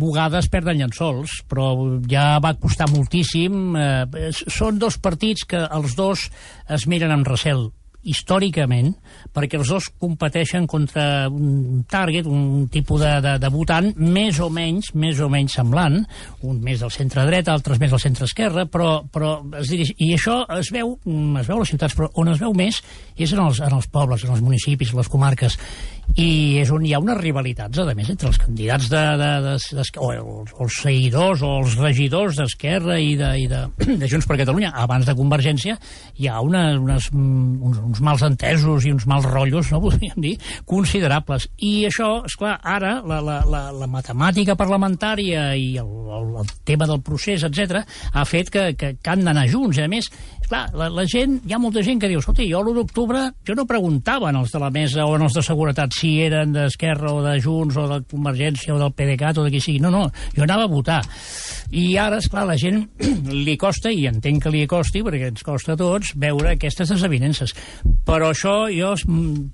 bugada 0.00 0.40
es 0.42 0.50
perden 0.50 0.80
llençols, 0.80 1.42
però 1.46 1.70
ja 2.10 2.40
va 2.42 2.56
costar 2.58 2.88
moltíssim. 2.90 3.76
Eh, 3.76 4.30
són 4.32 4.80
dos 4.82 4.98
partits 4.98 5.46
que 5.46 5.62
els 5.78 5.94
dos 5.94 6.30
es 6.74 6.90
miren 6.90 7.12
amb 7.14 7.28
recel 7.28 7.68
històricament, 8.06 8.92
perquè 9.34 9.58
els 9.58 9.70
dos 9.72 9.88
competeixen 10.00 10.66
contra 10.70 11.26
un 11.28 11.84
target, 11.90 12.26
un 12.26 12.66
tipus 12.72 13.02
de, 13.02 13.12
de, 13.24 13.36
de 13.42 13.50
votant 13.52 13.90
més 13.98 14.40
o 14.40 14.48
menys 14.52 14.92
més 14.94 15.20
o 15.20 15.28
menys 15.32 15.58
semblant, 15.58 15.98
un 16.46 16.60
més 16.64 16.82
del 16.82 16.92
centre-dreta, 16.94 17.54
altres 17.54 17.80
més 17.82 17.92
del 17.92 18.02
centre-esquerra, 18.02 18.66
però, 18.70 19.00
però 19.12 19.36
es 19.60 19.72
dirige, 19.72 19.96
i 20.02 20.12
això 20.16 20.42
es 20.58 20.70
veu, 20.74 20.96
es 21.04 21.50
veu 21.50 21.58
a 21.58 21.62
les 21.62 21.74
ciutats, 21.74 21.96
però 21.98 22.10
on 22.22 22.32
es 22.32 22.42
veu 22.42 22.54
més 22.56 22.80
és 23.16 23.32
en 23.32 23.42
els, 23.46 23.60
en 23.64 23.76
els 23.76 23.90
pobles, 23.92 24.24
en 24.24 24.34
els 24.36 24.44
municipis, 24.44 24.92
en 24.92 25.02
les 25.02 25.10
comarques, 25.12 25.58
i 26.16 26.28
és 26.62 26.70
on 26.72 26.84
hi 26.86 26.94
ha 26.94 27.00
unes 27.02 27.18
rivalitats, 27.18 27.78
a 27.82 27.94
més, 27.96 28.08
entre 28.12 28.30
els 28.30 28.38
candidats 28.40 28.88
de, 28.92 29.02
de, 29.20 29.30
de, 29.44 29.84
o 30.00 30.10
els, 30.12 30.52
els 30.64 30.78
seguidors 30.82 31.42
o 31.44 31.52
els 31.60 31.76
regidors 31.80 32.38
d'Esquerra 32.40 32.98
i, 33.02 33.14
de, 33.20 33.32
i 33.42 33.48
de, 33.50 33.62
de 34.00 34.08
Junts 34.08 34.28
per 34.28 34.38
Catalunya, 34.40 34.72
abans 34.86 35.08
de 35.08 35.16
Convergència, 35.18 35.76
hi 36.16 36.30
ha 36.30 36.40
una, 36.44 36.64
unes, 36.80 37.10
uns, 37.12 37.82
uns 37.82 38.02
mals 38.04 38.24
entesos 38.28 38.86
i 38.86 38.94
uns 38.94 39.08
mals 39.10 39.28
rotllos, 39.28 39.72
no 39.74 39.82
podríem 39.86 40.22
dir, 40.24 40.36
considerables. 40.64 41.50
I 41.58 41.74
això, 41.90 42.10
és 42.28 42.38
clar 42.38 42.56
ara, 42.62 42.96
la, 43.04 43.20
la, 43.24 43.40
la, 43.50 43.64
la 43.76 43.90
matemàtica 43.90 44.56
parlamentària 44.56 45.50
i 45.58 45.74
el, 45.82 45.92
el, 46.16 46.32
el 46.44 46.54
tema 46.64 46.88
del 46.88 47.02
procés, 47.04 47.44
etc 47.44 47.82
ha 48.12 48.24
fet 48.24 48.50
que, 48.52 48.66
que, 48.78 48.94
que 49.00 49.12
han 49.12 49.24
d'anar 49.26 49.46
junts. 49.50 49.78
I, 49.78 49.86
a 49.86 49.90
més, 49.90 50.08
clar, 50.50 50.66
la, 50.76 50.88
la 50.92 51.04
gent, 51.08 51.38
hi 51.46 51.54
ha 51.54 51.60
molta 51.60 51.82
gent 51.84 52.00
que 52.02 52.10
diu, 52.10 52.20
escolta, 52.22 52.44
jo 52.46 52.60
l'1 52.62 52.76
d'octubre, 52.78 53.22
jo 53.46 53.56
no 53.58 53.66
preguntava 53.68 54.30
als 54.30 54.52
de 54.54 54.60
la 54.62 54.70
mesa 54.74 55.06
o 55.06 55.14
als 55.16 55.36
de 55.36 55.42
seguretat 55.44 55.94
si 55.96 56.12
eren 56.24 56.54
d'Esquerra 56.54 57.12
o 57.12 57.22
de 57.24 57.36
Junts 57.42 57.76
o 57.80 57.86
de 57.90 58.00
Convergència 58.10 58.74
o 58.74 58.78
del 58.80 58.94
PDeCAT 58.96 59.40
o 59.40 59.46
de 59.46 59.52
qui 59.54 59.60
sigui. 59.60 59.80
No, 59.82 59.90
no, 59.90 60.06
jo 60.36 60.44
anava 60.44 60.66
a 60.66 60.72
votar. 60.72 61.00
I 61.74 61.96
ara, 61.98 62.20
és 62.22 62.30
clar, 62.30 62.46
la 62.48 62.58
gent 62.60 62.84
li 63.46 63.56
costa, 63.60 63.90
i 63.90 64.06
entenc 64.10 64.44
que 64.44 64.54
li 64.54 64.66
costi, 64.70 65.02
perquè 65.06 65.32
ens 65.32 65.46
costa 65.46 65.74
a 65.74 65.80
tots, 65.80 66.14
veure 66.16 66.54
aquestes 66.54 66.94
desavinences. 66.94 67.54
Però 68.06 68.30
això 68.30 68.56
jo 68.72 68.94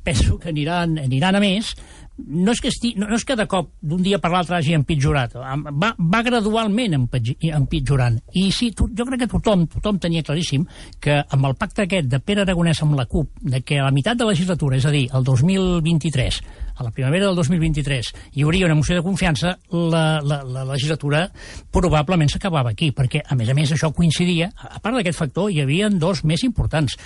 penso 0.05 0.39
que 0.39 0.53
aniran, 0.53 0.99
aniran 1.03 1.39
a 1.39 1.43
més, 1.43 1.75
no 2.19 2.53
és 2.53 2.61
que, 2.61 2.69
esti, 2.69 2.93
no, 2.99 3.07
no 3.09 3.17
és 3.17 3.25
que 3.25 3.37
de 3.39 3.47
cop 3.49 3.71
d'un 3.81 4.03
dia 4.05 4.19
per 4.23 4.31
l'altre 4.33 4.59
hagi 4.59 4.75
empitjorat, 4.77 5.35
va, 5.37 5.93
va 5.97 6.23
gradualment 6.25 6.99
empitjorant. 6.99 8.19
I 8.39 8.49
sí, 8.55 8.71
tu, 8.77 8.89
jo 8.93 9.07
crec 9.09 9.25
que 9.25 9.31
tothom, 9.33 9.65
tothom 9.73 10.01
tenia 10.03 10.25
claríssim 10.27 10.67
que 11.03 11.19
amb 11.23 11.49
el 11.49 11.57
pacte 11.59 11.87
aquest 11.87 12.11
de 12.13 12.21
Pere 12.21 12.45
Aragonès 12.45 12.83
amb 12.85 12.99
la 12.99 13.07
CUP, 13.09 13.33
de 13.41 13.63
que 13.65 13.81
a 13.81 13.89
la 13.89 13.95
meitat 13.95 14.21
de 14.21 14.29
la 14.29 14.37
legislatura, 14.37 14.77
és 14.77 14.87
a 14.87 14.93
dir, 14.95 15.07
el 15.17 15.25
2023, 15.25 16.41
a 16.77 16.85
la 16.85 16.93
primavera 16.93 17.27
del 17.31 17.37
2023, 17.37 18.13
hi 18.37 18.45
hauria 18.45 18.69
una 18.69 18.77
moció 18.77 18.97
de 18.97 19.05
confiança, 19.05 19.57
la, 19.73 20.21
la, 20.21 20.43
la 20.45 20.65
legislatura 20.69 21.27
probablement 21.73 22.31
s'acabava 22.33 22.73
aquí, 22.73 22.93
perquè, 22.97 23.25
a 23.25 23.37
més 23.39 23.51
a 23.51 23.57
més, 23.57 23.73
això 23.73 23.93
coincidia, 23.97 24.53
a 24.53 24.81
part 24.81 24.99
d'aquest 24.99 25.19
factor, 25.19 25.51
hi 25.51 25.63
havia 25.65 25.91
dos 25.91 26.25
més 26.29 26.45
importants. 26.45 26.99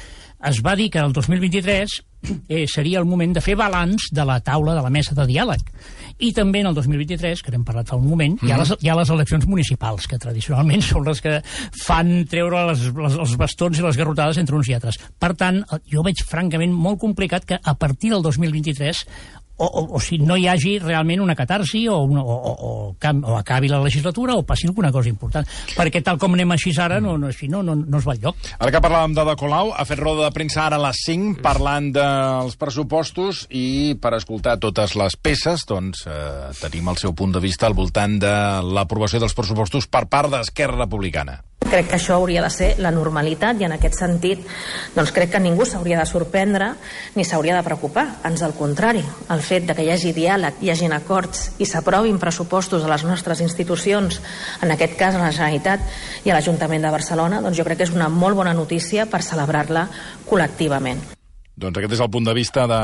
Es 0.45 0.61
va 0.65 0.77
dir 0.77 0.91
que 0.93 1.01
el 1.01 1.13
2023 1.13 2.03
eh, 2.49 2.67
seria 2.69 2.99
el 3.01 3.07
moment 3.09 3.33
de 3.35 3.41
fer 3.41 3.57
balanç 3.57 4.11
de 4.13 4.25
la 4.27 4.41
taula 4.45 4.75
de 4.77 4.83
la 4.85 4.91
mesa 4.93 5.15
de 5.17 5.25
diàleg. 5.29 5.63
I 6.19 6.33
també 6.33 6.63
en 6.63 6.71
el 6.71 6.77
2023, 6.77 7.43
que 7.45 7.53
n'hem 7.53 7.65
parlat 7.65 7.89
fa 7.89 7.97
un 7.97 8.07
moment, 8.09 8.35
mm 8.35 8.39
-hmm. 8.39 8.49
hi, 8.49 8.53
ha 8.53 8.59
les, 8.59 8.75
hi 8.81 8.89
ha 8.89 8.97
les 8.97 9.11
eleccions 9.11 9.47
municipals, 9.47 10.07
que 10.07 10.19
tradicionalment 10.19 10.83
són 10.91 11.05
les 11.05 11.21
que 11.21 11.43
fan 11.85 12.25
treure 12.25 12.67
les, 12.69 12.81
les, 12.95 13.15
els 13.15 13.37
bastons 13.37 13.79
i 13.79 13.83
les 13.83 13.97
garrotades 13.97 14.39
entre 14.39 14.57
uns 14.57 14.69
i 14.69 14.75
altres. 14.75 14.99
Per 15.19 15.35
tant, 15.35 15.65
jo 15.93 16.03
veig 16.03 16.23
francament 16.25 16.73
molt 16.73 17.01
complicat 17.01 17.45
que 17.45 17.59
a 17.63 17.75
partir 17.75 18.11
del 18.11 18.23
2023 18.23 19.07
o, 19.57 19.65
o, 19.65 19.83
o 19.97 20.01
si 20.01 20.19
no 20.19 20.37
hi 20.37 20.47
hagi 20.49 20.77
realment 20.83 21.23
una 21.25 21.35
catarsi 21.37 21.87
o, 21.89 22.03
una, 22.05 22.23
o, 22.23 22.37
o, 22.37 22.53
o, 22.53 22.95
cam, 23.01 23.23
o 23.25 23.37
acabi 23.39 23.71
la 23.73 23.81
legislatura 23.83 24.37
o 24.37 24.45
passi 24.45 24.67
alguna 24.69 24.93
cosa 24.93 25.09
important. 25.09 25.49
Perquè 25.77 26.03
tal 26.05 26.21
com 26.21 26.37
anem 26.37 26.53
així 26.53 26.75
ara, 26.77 27.01
no, 27.01 27.17
no, 27.17 27.31
així 27.33 27.49
no, 27.49 27.63
no, 27.65 27.75
no 27.77 28.01
es 28.01 28.07
va 28.07 28.17
lloc. 28.21 28.37
Ara 28.59 28.75
que 28.75 28.83
parlàvem 28.85 29.17
de 29.17 29.25
De 29.27 29.37
Colau, 29.41 29.73
ha 29.73 29.87
fet 29.89 30.01
roda 30.03 30.27
de 30.27 30.35
premsa 30.37 30.67
ara 30.67 30.81
a 30.81 30.85
les 30.87 31.01
5 31.07 31.41
parlant 31.45 31.91
dels 31.95 32.59
pressupostos 32.61 33.47
i 33.51 33.97
per 34.01 34.15
escoltar 34.19 34.59
totes 34.63 34.97
les 34.99 35.17
peces 35.17 35.65
doncs 35.69 36.05
eh, 36.11 36.53
tenim 36.61 36.93
el 36.93 37.01
seu 37.01 37.17
punt 37.17 37.35
de 37.35 37.43
vista 37.43 37.67
al 37.67 37.77
voltant 37.79 38.21
de 38.23 38.37
l'aprovació 38.77 39.23
dels 39.23 39.37
pressupostos 39.37 39.89
per 39.89 40.07
part 40.11 40.33
d'Esquerra 40.33 40.85
Republicana. 40.85 41.41
Crec 41.67 41.89
que 41.91 41.97
això 41.99 42.15
hauria 42.15 42.43
de 42.45 42.51
ser 42.53 42.69
la 42.79 42.93
normalitat 42.95 43.59
i 43.61 43.67
en 43.67 43.75
aquest 43.75 43.99
sentit 43.99 44.45
doncs 44.95 45.11
crec 45.15 45.33
que 45.33 45.41
ningú 45.43 45.67
s'hauria 45.67 45.99
de 45.99 46.07
sorprendre 46.07 46.69
ni 47.17 47.25
s'hauria 47.27 47.57
de 47.57 47.65
preocupar. 47.67 48.07
Ans 48.29 48.45
al 48.47 48.55
contrari, 48.55 49.03
el 49.03 49.43
fet 49.43 49.67
de 49.67 49.75
que 49.75 49.83
hi 49.83 49.91
hagi 49.91 50.13
diàleg, 50.15 50.63
hi 50.63 50.71
hagin 50.71 50.95
acords 50.95 51.51
i 51.59 51.67
s'aprovin 51.67 52.21
pressupostos 52.23 52.87
a 52.87 52.93
les 52.93 53.05
nostres 53.05 53.43
institucions, 53.43 54.21
en 54.63 54.73
aquest 54.73 54.97
cas 54.97 55.19
a 55.19 55.25
la 55.25 55.33
Generalitat 55.35 55.83
i 56.25 56.31
a 56.31 56.39
l'Ajuntament 56.39 56.87
de 56.87 56.95
Barcelona, 56.95 57.43
doncs 57.43 57.59
jo 57.59 57.67
crec 57.67 57.83
que 57.83 57.89
és 57.91 57.95
una 57.95 58.09
molt 58.09 58.39
bona 58.39 58.55
notícia 58.55 59.11
per 59.11 59.25
celebrar-la 59.27 59.89
col·lectivament. 60.31 61.03
Doncs 61.57 61.79
aquest 61.81 61.97
és 61.97 62.05
el 62.05 62.13
punt 62.13 62.27
de 62.29 62.35
vista 62.37 62.67
de, 62.71 62.83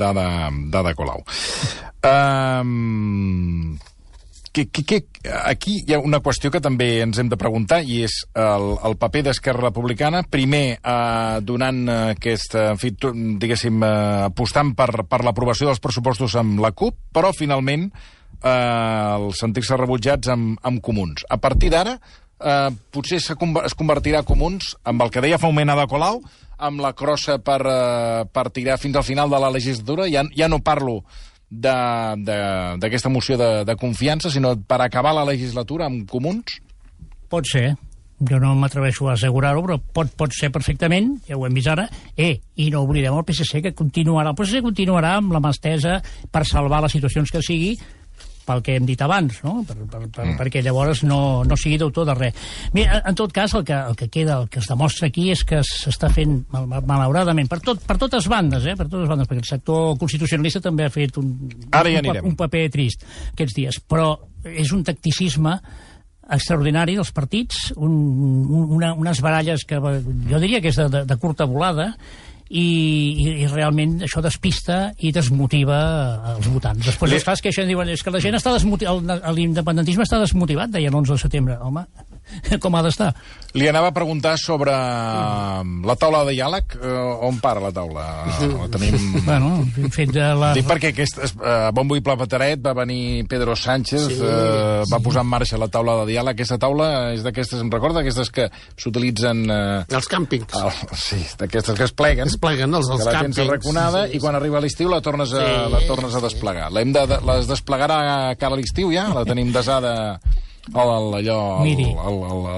de, 0.00 0.12
de, 0.16 0.28
de, 0.70 0.84
de 0.88 0.94
Colau. 0.94 1.24
Um, 2.04 3.74
que, 4.54 4.68
que, 4.70 4.84
que, 4.86 5.02
aquí 5.42 5.80
hi 5.82 5.96
ha 5.96 5.98
una 5.98 6.20
qüestió 6.22 6.52
que 6.54 6.62
també 6.62 7.00
ens 7.02 7.18
hem 7.18 7.28
de 7.28 7.38
preguntar 7.40 7.80
i 7.82 8.04
és 8.06 8.20
el, 8.38 8.68
el 8.86 8.94
paper 9.00 9.24
d'Esquerra 9.26 9.66
Republicana, 9.66 10.22
primer 10.30 10.78
eh, 10.78 11.38
donant 11.42 11.82
aquest, 12.14 12.54
en 12.60 12.78
fi, 12.78 12.92
diguéssim, 12.94 13.82
eh, 13.82 13.94
apostant 14.30 14.72
per, 14.78 14.88
per 15.10 15.24
l'aprovació 15.26 15.68
dels 15.68 15.82
pressupostos 15.82 16.38
amb 16.38 16.62
la 16.62 16.70
CUP, 16.70 17.00
però 17.12 17.34
finalment 17.34 17.88
eh, 17.90 18.54
el 18.54 19.32
sentir-se 19.34 19.80
rebutjats 19.80 20.30
amb, 20.32 20.54
amb 20.62 20.82
comuns. 20.86 21.26
A 21.26 21.40
partir 21.42 21.74
d'ara, 21.74 21.98
eh, 22.38 22.70
potser 22.94 23.18
es 23.18 23.76
convertirà 23.76 24.22
Comuns 24.22 24.74
amb 24.84 25.02
el 25.02 25.10
que 25.10 25.22
deia 25.24 25.42
fa 25.42 25.50
un 25.50 25.58
moment 25.58 25.74
Ada 25.74 25.90
Colau, 25.90 26.22
amb 26.64 26.80
la 26.80 26.94
crossa 26.94 27.40
per, 27.42 27.60
eh, 27.66 28.24
per 28.30 28.50
tirar 28.54 28.78
fins 28.78 28.96
al 28.96 29.06
final 29.06 29.30
de 29.30 29.40
la 29.42 29.50
legislatura. 29.50 30.06
Ja, 30.10 30.22
ja 30.36 30.48
no 30.48 30.62
parlo 30.62 31.02
d'aquesta 31.50 33.10
moció 33.12 33.38
de, 33.40 33.64
de 33.64 33.76
confiança, 33.76 34.30
sinó 34.30 34.54
per 34.56 34.80
acabar 34.82 35.14
la 35.14 35.26
legislatura 35.28 35.86
amb 35.86 36.08
comuns? 36.10 36.60
Pot 37.30 37.48
ser. 37.50 37.74
Jo 38.24 38.38
no 38.38 38.52
m'atreveixo 38.56 39.08
a 39.08 39.16
assegurar-ho, 39.16 39.64
però 39.64 39.76
pot, 39.96 40.12
pot 40.16 40.32
ser 40.32 40.52
perfectament, 40.54 41.16
ja 41.28 41.36
ho 41.36 41.44
hem 41.46 41.56
vist 41.56 41.68
ara. 41.72 41.88
Eh, 42.16 42.38
i 42.56 42.70
no 42.70 42.84
oblidem 42.86 43.16
el 43.16 43.26
PSC, 43.26 43.60
que 43.64 43.74
continuarà. 43.74 44.30
El 44.30 44.38
PSC 44.38 44.62
continuarà 44.64 45.16
amb 45.18 45.34
la 45.34 45.42
mà 45.42 45.50
estesa 45.52 45.98
per 46.32 46.44
salvar 46.48 46.80
les 46.84 46.94
situacions 46.94 47.34
que 47.34 47.42
sigui, 47.42 47.74
pel 48.46 48.62
que 48.64 48.76
hem 48.78 48.86
dit 48.88 49.00
abans, 49.04 49.40
no? 49.44 49.60
per, 49.66 49.76
per, 49.76 50.02
per, 50.08 50.24
mm. 50.24 50.36
perquè 50.40 50.62
llavors 50.64 51.04
no, 51.06 51.20
no 51.48 51.58
sigui 51.60 51.78
d'autor 51.80 52.08
de 52.08 52.16
res. 52.18 52.42
Mira, 52.76 53.00
en 53.06 53.18
tot 53.18 53.32
cas, 53.34 53.54
el 53.58 53.64
que, 53.66 53.76
el 53.76 53.96
que 53.98 54.10
queda, 54.12 54.40
el 54.42 54.50
que 54.52 54.60
es 54.62 54.68
demostra 54.70 55.08
aquí 55.10 55.30
és 55.34 55.44
que 55.48 55.62
s'està 55.66 56.10
fent, 56.14 56.40
mal, 56.52 56.68
malauradament, 56.86 57.48
per, 57.50 57.60
tot, 57.64 57.82
per 57.86 57.98
totes 58.00 58.28
bandes, 58.30 58.66
eh? 58.68 58.76
per 58.78 58.88
totes 58.88 59.08
bandes, 59.10 59.30
perquè 59.30 59.44
el 59.44 59.50
sector 59.50 59.96
constitucionalista 60.00 60.62
també 60.64 60.86
ha 60.86 60.92
fet 60.92 61.18
un, 61.20 61.32
Ara 61.72 61.92
ja 61.92 62.04
un, 62.04 62.30
un 62.32 62.38
paper 62.38 62.68
trist 62.74 63.04
aquests 63.32 63.56
dies, 63.56 63.80
però 63.88 64.12
és 64.44 64.72
un 64.76 64.84
tacticisme 64.84 65.58
extraordinari 66.34 66.94
dels 66.96 67.12
partits, 67.12 67.70
un, 67.76 67.92
un, 67.92 68.68
una, 68.78 68.94
unes 68.96 69.20
baralles 69.24 69.64
que 69.68 69.80
jo 69.80 70.40
diria 70.40 70.60
que 70.64 70.72
és 70.72 70.78
de, 70.80 70.88
de, 70.92 71.02
de 71.08 71.16
curta 71.20 71.44
volada, 71.48 71.92
i, 72.50 72.64
i, 72.64 73.28
i 73.44 73.46
realment 73.48 74.00
això 74.04 74.22
despista 74.24 74.92
i 75.00 75.12
desmotiva 75.14 75.78
els 76.34 76.48
votants. 76.52 76.84
Després 76.86 77.16
els 77.18 77.26
cas 77.26 77.42
que 77.42 77.52
això 77.52 77.64
diuen 77.68 77.88
és 77.92 78.04
que 78.04 78.12
la 78.14 78.20
gent 78.22 78.36
està 78.36 78.52
desmotivat, 78.54 79.30
l'independentisme 79.36 80.04
està 80.04 80.20
desmotivat, 80.22 80.72
deien 80.74 80.92
l'11 80.92 81.16
de 81.16 81.22
setembre. 81.24 81.58
Home, 81.64 81.86
com 82.62 82.74
ha 82.74 82.82
d'estar? 82.84 83.12
Li 83.54 83.68
anava 83.70 83.92
a 83.92 83.94
preguntar 83.94 84.34
sobre 84.40 84.72
mm. 84.74 85.84
la 85.86 85.94
taula 85.94 86.24
de 86.26 86.34
diàleg. 86.34 86.74
Uh, 86.80 87.22
on 87.28 87.38
para 87.42 87.62
la 87.62 87.70
taula? 87.74 88.06
La 88.40 88.68
tenim... 88.72 88.96
Bueno, 89.24 89.62
fet 89.94 90.10
de 90.12 90.24
la... 90.36 90.50
Dic 90.56 90.66
perquè 90.68 90.90
aquest, 90.92 91.20
uh, 91.38 91.70
bombo 91.74 91.96
i 91.96 92.02
plateret 92.04 92.60
va 92.64 92.74
venir 92.76 93.24
Pedro 93.30 93.54
Sánchez, 93.56 94.08
sí, 94.10 94.18
uh, 94.20 94.82
va 94.90 94.98
sí. 94.98 95.04
posar 95.06 95.22
en 95.24 95.30
marxa 95.30 95.60
la 95.60 95.70
taula 95.72 96.00
de 96.02 96.08
diàleg. 96.10 96.34
Aquesta 96.34 96.58
taula 96.60 96.88
és 97.14 97.22
d'aquestes, 97.24 97.62
em 97.62 97.70
recorda, 97.72 98.02
aquestes 98.02 98.32
que 98.34 98.48
s'utilitzen... 98.74 99.44
Uh, 99.46 99.84
els 99.94 100.10
càmpings. 100.10 100.58
Uh, 100.58 100.98
sí, 100.98 101.20
d'aquestes 101.40 101.78
que 101.78 101.88
es 101.88 101.94
pleguen. 101.94 102.30
Es 102.30 102.38
pleguen, 102.42 102.74
els, 102.74 102.90
els 102.90 103.04
que 103.04 103.10
la 103.10 103.18
càmpings. 103.20 103.38
gent 103.38 103.52
reconada 103.54 104.04
sí, 104.04 104.12
sí, 104.12 104.18
i 104.18 104.24
quan 104.24 104.38
arriba 104.38 104.62
l'estiu 104.64 104.90
la 104.90 105.00
tornes 105.04 105.32
a, 105.32 105.44
sí, 105.46 105.74
la 105.76 105.84
tornes 105.88 106.18
a 106.18 106.24
desplegar. 106.24 106.70
L'hem 106.74 106.94
de, 106.96 107.06
de, 107.10 107.20
les 107.30 107.50
desplegarà 107.50 108.00
cara 108.40 108.58
a 108.58 108.58
l'estiu 108.58 108.92
ja? 108.94 109.08
La 109.14 109.24
tenim 109.28 109.54
desada 109.54 109.94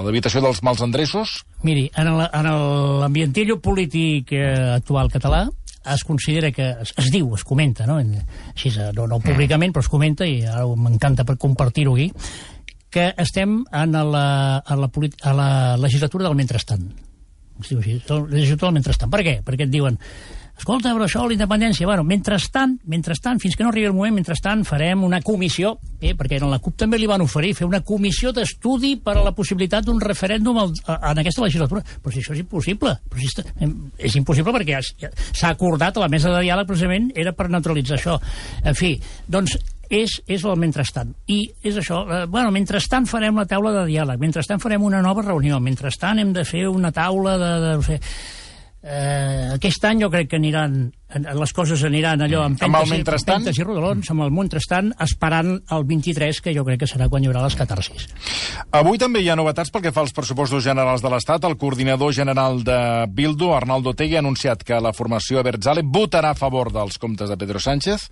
l'habitació 0.07 0.42
dels 0.45 0.62
mals 0.62 0.83
endreços? 0.85 1.40
Miri, 1.66 1.88
en 1.99 2.12
l'ambientillo 2.14 3.59
polític 3.62 4.31
eh, 4.37 4.77
actual 4.77 5.11
català 5.11 5.47
es 5.95 6.03
considera 6.05 6.51
que, 6.51 6.69
es, 6.83 6.92
es 6.99 7.11
diu, 7.14 7.33
es 7.37 7.45
comenta, 7.47 7.87
no? 7.87 7.99
Així, 8.03 8.73
no, 8.97 9.07
no 9.07 9.21
públicament, 9.23 9.75
però 9.75 9.85
es 9.85 9.90
comenta, 9.90 10.27
i 10.27 10.40
ara 10.42 10.66
m'encanta 10.66 11.27
per 11.27 11.37
compartir-ho 11.38 11.95
aquí, 11.95 12.09
que 12.90 13.11
estem 13.23 13.61
en 13.73 13.92
la, 13.92 14.27
a 14.59 14.79
la, 14.79 14.90
a 14.90 15.35
la 15.37 15.51
legislatura 15.79 16.27
del 16.27 16.38
mentrestant. 16.38 16.88
Es 17.61 17.71
diu 17.71 17.81
així, 17.81 18.01
la 18.09 18.21
legislatura 18.25 18.71
del 18.71 18.79
mentrestant. 18.81 19.12
Per 19.12 19.23
què? 19.27 19.38
Perquè 19.47 19.66
et 19.66 19.73
diuen 19.73 19.99
escolta, 20.57 20.92
però 20.95 21.07
això, 21.07 21.25
la 21.27 21.37
independència... 21.37 21.87
Bueno, 21.87 22.05
mentrestant, 22.07 22.77
mentrestant, 22.90 23.40
fins 23.42 23.57
que 23.57 23.64
no 23.64 23.71
arribi 23.71 23.90
el 23.90 23.95
moment, 23.97 24.16
mentrestant 24.16 24.64
farem 24.66 25.05
una 25.07 25.21
comissió, 25.25 25.77
eh, 26.01 26.14
perquè 26.16 26.40
en 26.40 26.51
la 26.51 26.61
CUP 26.62 26.79
també 26.81 27.01
li 27.01 27.09
van 27.11 27.25
oferir 27.25 27.55
fer 27.59 27.69
una 27.69 27.83
comissió 27.87 28.33
d'estudi 28.37 28.97
per 29.05 29.16
a 29.19 29.25
la 29.27 29.35
possibilitat 29.37 29.87
d'un 29.87 30.01
referèndum 30.01 30.59
al, 30.62 30.75
a, 30.87 30.99
en 31.12 31.23
aquesta 31.23 31.45
legislatura. 31.45 31.85
Però 32.03 32.14
si 32.14 32.25
això 32.25 32.35
és 32.35 32.42
impossible. 32.42 32.97
Però 33.11 33.23
si 33.23 33.31
està, 33.31 33.47
és 33.99 34.19
impossible 34.19 34.57
perquè 34.57 34.83
s'ha 34.83 35.53
acordat 35.53 35.97
a 35.97 36.07
la 36.07 36.11
mesa 36.12 36.33
de 36.35 36.45
diàleg 36.47 36.69
precisament 36.69 37.11
era 37.14 37.35
per 37.37 37.51
neutralitzar 37.53 38.01
això. 38.01 38.19
En 38.64 38.77
fi, 38.79 38.97
doncs 39.29 39.59
és, 39.90 40.16
és 40.27 40.45
el 40.45 40.57
mentrestant. 40.59 41.12
I 41.31 41.42
és 41.62 41.77
això, 41.79 42.03
eh, 42.11 42.25
bueno, 42.31 42.51
mentrestant 42.55 43.07
farem 43.07 43.38
la 43.38 43.47
taula 43.47 43.73
de 43.81 43.85
diàleg, 43.90 44.19
mentrestant 44.21 44.62
farem 44.62 44.83
una 44.83 45.03
nova 45.03 45.23
reunió, 45.23 45.61
mentrestant 45.61 46.19
hem 46.19 46.33
de 46.37 46.45
fer 46.45 46.66
una 46.69 46.92
taula 46.92 47.37
de... 47.38 47.53
de 47.62 47.77
no 47.77 47.87
sé, 47.87 48.01
Eh, 48.87 49.51
aquest 49.57 49.83
any 49.88 49.99
jo 50.05 50.07
crec 50.12 50.29
que 50.31 50.38
aniran, 50.38 50.77
les 51.11 51.53
coses 51.57 51.81
aniran 51.88 52.20
allò 52.22 52.44
amb 52.44 52.61
Amb 52.62 52.77
el 52.77 52.85
pentes, 52.85 52.92
i, 52.92 52.99
mentrestant? 53.01 53.40
pentes 53.42 53.59
i 53.59 53.64
rodolons, 53.66 54.11
amb 54.12 54.22
el 54.22 54.31
mentrestant, 54.31 54.92
esperant 55.03 55.57
el 55.75 55.87
23, 55.88 56.38
que 56.44 56.55
jo 56.55 56.62
crec 56.68 56.85
que 56.85 56.88
serà 56.90 57.09
quan 57.11 57.25
hi 57.25 57.31
haurà 57.31 57.42
les 57.42 57.57
catarsis. 57.59 58.07
Avui 58.79 59.01
també 59.03 59.25
hi 59.25 59.31
ha 59.33 59.37
novetats 59.38 59.75
pel 59.75 59.83
que 59.88 59.92
fa 59.96 60.05
als 60.05 60.14
pressupostos 60.14 60.62
generals 60.62 61.03
de 61.03 61.11
l'Estat. 61.11 61.49
El 61.51 61.57
coordinador 61.59 62.14
general 62.14 62.62
de 62.62 62.79
Bildu, 63.11 63.51
Arnaldo 63.57 63.96
Tegui, 63.99 64.20
ha 64.20 64.22
anunciat 64.22 64.62
que 64.62 64.79
la 64.79 64.94
formació 64.94 65.42
Berzale 65.42 65.83
votarà 65.83 66.31
a 66.31 66.38
favor 66.38 66.70
dels 66.70 67.03
comptes 67.03 67.33
de 67.33 67.40
Pedro 67.42 67.59
Sánchez. 67.59 68.07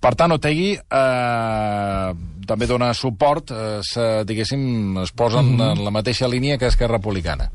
Per 0.00 0.14
tant, 0.16 0.32
Otegui 0.32 0.72
eh, 0.80 2.10
també 2.48 2.72
dona 2.72 2.94
suport, 2.96 3.52
eh, 3.52 3.78
se, 3.84 4.24
diguéssim, 4.24 4.96
es 5.04 5.12
posen 5.12 5.52
mm 5.52 5.60
-hmm. 5.60 5.72
en 5.76 5.84
la 5.84 5.90
mateixa 5.90 6.28
línia 6.28 6.56
que 6.56 6.72
Esquerra 6.72 6.96
Republicana. 6.96 7.50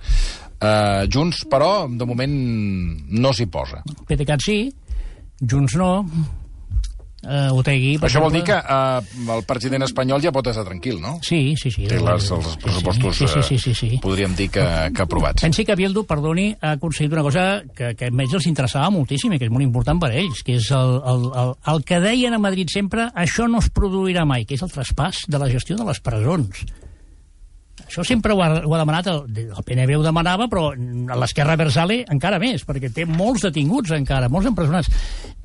Eh, 0.61 1.07
Junts, 1.11 1.43
però, 1.49 1.87
de 1.89 2.05
moment 2.05 2.35
no 3.09 3.33
s'hi 3.33 3.47
posa. 3.49 3.81
PDeCAT 4.07 4.43
sí, 4.45 4.59
Junts 5.41 5.73
no, 5.81 6.05
eh, 7.23 7.49
Otegui... 7.53 7.95
per 7.97 8.09
Això 8.09 8.21
vol 8.21 8.31
dir 8.33 8.43
exemple- 8.43 8.61
que 8.69 9.31
eh, 9.31 9.35
el 9.37 9.43
president 9.49 9.85
espanyol 9.87 10.21
ja 10.21 10.31
pot 10.33 10.47
estar 10.51 10.63
tranquil, 10.67 10.99
no? 11.01 11.15
Sí, 11.25 11.55
sí, 11.57 11.71
sí. 11.73 11.87
Té 11.89 11.97
les, 11.97 12.29
els 12.37 12.51
pressupostos, 12.61 13.17
Sí, 13.17 13.27
sí, 13.27 13.41
sí, 13.47 13.57
sí, 13.57 13.73
sí. 13.73 13.89
eh, 13.95 13.99
podríem 14.03 14.35
dir 14.37 14.51
que, 14.53 14.65
que 14.93 15.01
aprovats. 15.01 15.41
Pensi 15.41 15.65
que 15.65 15.75
Bildu, 15.79 16.03
perdoni, 16.05 16.51
ha 16.61 16.75
aconseguit 16.77 17.13
una 17.17 17.25
cosa 17.25 17.47
que, 17.75 17.95
que 17.97 18.11
a 18.11 18.13
més 18.13 18.33
els 18.37 18.45
interessava 18.49 18.89
moltíssim 18.93 19.33
i 19.33 19.41
que 19.41 19.49
és 19.49 19.53
molt 19.53 19.65
important 19.65 19.97
per 20.01 20.11
a 20.13 20.19
ells, 20.21 20.43
que 20.45 20.59
és 20.61 20.69
el, 20.77 20.93
el, 21.13 21.25
el, 21.41 21.55
el 21.73 21.83
que 21.89 21.99
deien 22.05 22.37
a 22.37 22.41
Madrid 22.41 22.69
sempre, 22.73 23.09
això 23.17 23.49
no 23.49 23.65
es 23.65 23.69
produirà 23.73 24.25
mai, 24.29 24.45
que 24.45 24.57
és 24.57 24.61
el 24.65 24.69
traspàs 24.73 25.25
de 25.27 25.41
la 25.41 25.49
gestió 25.49 25.77
de 25.81 25.89
les 25.89 25.99
presons. 26.05 26.65
Això 27.91 28.05
sempre 28.07 28.31
ho 28.31 28.39
ha, 28.39 28.61
ho 28.63 28.71
ha 28.71 28.79
demanat, 28.79 29.09
el, 29.11 29.43
el 29.51 29.65
PNB 29.67 29.97
ho 29.99 30.05
demanava, 30.05 30.47
però 30.47 30.69
l'esquerra 31.19 31.57
Versale 31.59 32.05
encara 32.13 32.39
més, 32.39 32.63
perquè 32.63 32.87
té 32.95 33.03
molts 33.03 33.43
detinguts 33.49 33.91
encara, 33.97 34.31
molts 34.31 34.47
empresonats. 34.47 34.87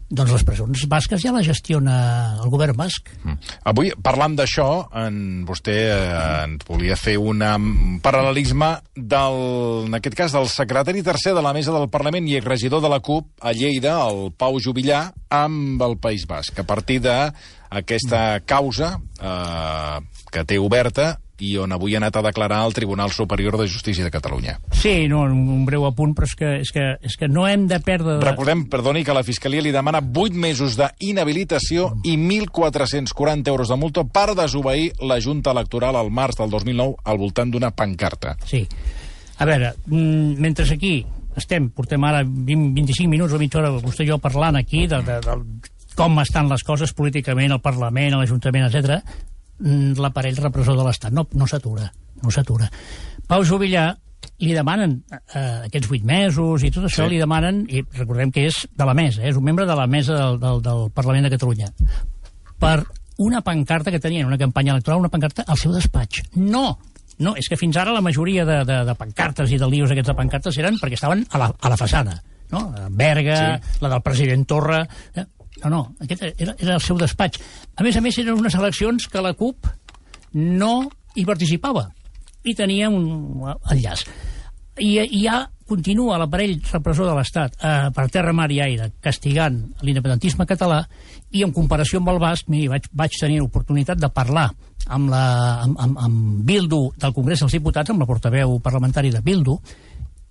Doncs 0.07 0.31
les 0.31 0.45
presons 0.47 0.85
basques 0.87 1.19
ja 1.19 1.33
la 1.35 1.43
gestiona 1.43 1.97
el 2.45 2.51
govern 2.53 2.77
basc. 2.79 3.11
Mm. 3.25 3.41
Avui, 3.73 3.91
parlant 4.07 4.37
d'això, 4.39 4.69
en, 5.03 5.43
vostè 5.49 5.75
eh, 5.89 6.45
ens 6.45 6.63
volia 6.69 6.95
fer 6.95 7.17
una, 7.19 7.57
un 7.59 7.99
paral·lelisme 8.05 8.71
del, 8.95 9.41
en 9.89 9.99
aquest 9.99 10.15
cas 10.23 10.39
del 10.39 10.47
secretari 10.53 11.03
tercer 11.03 11.35
de 11.35 11.43
la 11.43 11.51
mesa 11.57 11.75
del 11.75 11.91
Parlament 11.91 12.31
i 12.31 12.39
regidor 12.39 12.85
de 12.87 12.93
la 12.95 13.03
CUP 13.03 13.43
a 13.43 13.51
Lleida, 13.51 13.99
el 14.07 14.31
Pau 14.39 14.63
Jubillar, 14.63 15.09
amb 15.35 15.83
el 15.83 15.99
País 15.99 16.31
Basc, 16.31 16.63
a 16.63 16.69
partir 16.71 17.03
d'aquesta 17.03 18.45
causa 18.47 18.95
eh, 19.19 20.03
que 20.31 20.47
té 20.47 20.63
oberta 20.63 21.17
i 21.41 21.57
on 21.61 21.73
avui 21.75 21.95
ha 21.95 22.01
anat 22.01 22.17
a 22.17 22.23
declarar 22.25 22.63
al 22.65 22.75
Tribunal 22.75 23.13
Superior 23.13 23.59
de 23.59 23.67
Justícia 23.69 24.05
de 24.05 24.11
Catalunya. 24.11 24.59
Sí, 24.73 25.09
no, 25.09 25.23
un 25.23 25.65
breu 25.67 25.87
apunt, 25.89 26.15
però 26.17 26.29
és 26.29 26.35
que, 26.39 26.53
és 26.63 26.73
que, 26.73 26.87
és 27.03 27.17
que 27.19 27.29
no 27.29 27.47
hem 27.49 27.67
de 27.71 27.81
perdre... 27.85 28.19
De... 28.19 28.25
Recordem, 28.25 28.67
perdoni, 28.73 29.05
que 29.05 29.17
la 29.17 29.25
Fiscalia 29.27 29.65
li 29.65 29.75
demana 29.75 30.01
8 30.01 30.37
mesos 30.47 30.79
d'inhabilitació 30.81 31.91
i 32.05 32.17
1.440 32.17 33.53
euros 33.53 33.73
de 33.73 33.81
multa 33.81 34.07
per 34.07 34.31
desobeir 34.39 34.93
la 35.05 35.21
Junta 35.21 35.53
Electoral 35.57 35.99
al 36.01 36.11
març 36.11 36.41
del 36.41 36.53
2009 36.53 37.03
al 37.05 37.21
voltant 37.21 37.53
d'una 37.53 37.73
pancarta. 37.77 38.37
Sí. 38.47 38.65
A 39.37 39.45
veure, 39.45 39.75
mm, 39.87 40.41
mentre 40.41 40.65
aquí 40.73 40.99
estem, 41.37 41.69
portem 41.71 42.03
ara 42.09 42.23
20, 42.25 42.73
25 42.75 43.11
minuts 43.13 43.35
o 43.37 43.39
mitja 43.39 43.61
hora 43.61 43.75
vostè 43.77 44.07
i 44.07 44.09
jo 44.09 44.17
parlant 44.23 44.57
aquí 44.57 44.87
de, 44.89 45.03
de, 45.05 45.19
de 45.21 45.35
com 45.97 46.21
estan 46.21 46.49
les 46.53 46.65
coses 46.65 46.93
políticament 46.97 47.53
al 47.53 47.63
Parlament, 47.65 48.15
a 48.15 48.21
l'Ajuntament, 48.21 48.69
etc. 48.69 49.01
l'aparell 49.59 50.37
repressor 50.37 50.77
de 50.77 50.85
l'Estat 50.85 51.15
no, 51.17 51.27
no 51.33 51.47
s'atura, 51.47 51.87
no 52.23 52.31
s'atura. 52.31 52.69
Pau 53.27 53.45
Juvillà 53.45 53.89
li 54.43 54.53
demanen 54.53 54.99
eh, 55.09 55.69
aquests 55.69 55.89
vuit 55.89 56.05
mesos 56.05 56.65
i 56.67 56.71
tot 56.75 56.85
això 56.89 57.05
Sí. 57.07 57.15
li 57.15 57.19
demanen, 57.21 57.63
i 57.71 57.83
recordem 57.97 58.33
que 58.33 58.47
és 58.49 58.67
de 58.77 58.85
la 58.85 58.95
mesa, 58.95 59.23
eh, 59.23 59.31
és 59.31 59.37
un 59.37 59.45
membre 59.45 59.67
de 59.67 59.75
la 59.79 59.87
mesa 59.87 60.17
del, 60.17 60.41
del, 60.41 60.61
del 60.63 60.91
Parlament 60.93 61.25
de 61.25 61.31
Catalunya, 61.37 61.71
per 62.59 62.85
una 63.19 63.41
pancarta 63.41 63.91
que 63.91 64.01
tenien, 64.01 64.27
una 64.27 64.37
campanya 64.39 64.73
electoral, 64.75 65.01
una 65.01 65.09
pancarta 65.09 65.45
al 65.47 65.57
seu 65.57 65.73
despatx. 65.73 66.23
No! 66.37 66.79
No, 67.19 67.33
és 67.33 67.47
que 67.49 67.57
fins 67.57 67.79
ara 67.81 67.95
la 67.97 68.03
majoria 68.05 68.45
de, 68.45 68.59
de, 68.69 68.83
de 68.85 68.95
pancartes 68.95 69.49
i 69.51 69.57
de 69.57 69.69
lios 69.73 69.89
aquests 69.91 70.11
de 70.11 70.15
pancartes 70.19 70.59
eren 70.61 70.77
perquè 70.77 70.99
estaven 70.99 71.23
a 71.33 71.39
la, 71.41 71.47
a 71.49 71.71
la 71.73 71.79
façana. 71.81 72.19
No? 72.53 72.61
Berga, 72.93 73.57
sí. 73.57 73.79
la 73.81 73.89
del 73.89 74.03
president 74.05 74.45
Torra... 74.47 74.83
eh? 75.15 75.25
No, 75.65 75.71
no, 75.73 75.83
aquest 76.05 76.23
era, 76.29 76.55
era 76.55 76.77
el 76.77 76.85
seu 76.85 76.99
despatx. 77.01 77.41
A 77.77 77.85
més 77.87 77.97
a 77.97 78.03
més, 78.05 78.19
eren 78.21 78.39
unes 78.39 78.57
eleccions 78.59 79.09
que 79.13 79.25
la 79.25 79.35
CUP 79.39 79.69
no 80.37 80.75
hi 81.17 81.25
participava 81.25 81.89
i 82.47 82.55
tenia 82.55 82.91
un 82.93 83.07
enllaç. 83.73 84.05
I, 84.77 84.99
i 85.01 85.23
ja 85.25 85.41
continua 85.67 86.19
l'aparell 86.21 86.61
repressor 86.69 87.09
de 87.09 87.15
l'Estat 87.17 87.57
eh, 87.59 87.89
per 87.97 88.07
terra, 88.13 88.35
mar 88.37 88.47
i 88.55 88.61
aire 88.63 88.91
castigant 89.03 89.57
l'independentisme 89.83 90.47
català 90.47 90.83
i 91.35 91.43
en 91.43 91.53
comparació 91.57 91.99
amb 91.99 92.13
el 92.13 92.21
basc, 92.23 92.47
miri, 92.53 92.69
vaig, 92.71 92.87
vaig 92.95 93.17
tenir 93.19 93.41
l'oportunitat 93.41 93.99
de 93.99 94.11
parlar 94.15 94.47
amb, 94.87 95.11
la, 95.11 95.25
amb, 95.65 95.81
amb, 95.83 95.99
amb 96.07 96.45
Bildu 96.47 96.83
del 97.01 97.17
Congrés 97.17 97.43
dels 97.43 97.57
Diputats, 97.59 97.91
amb 97.91 98.05
la 98.05 98.09
portaveu 98.09 98.61
parlamentari 98.63 99.11
de 99.11 99.25
Bildu, 99.25 99.57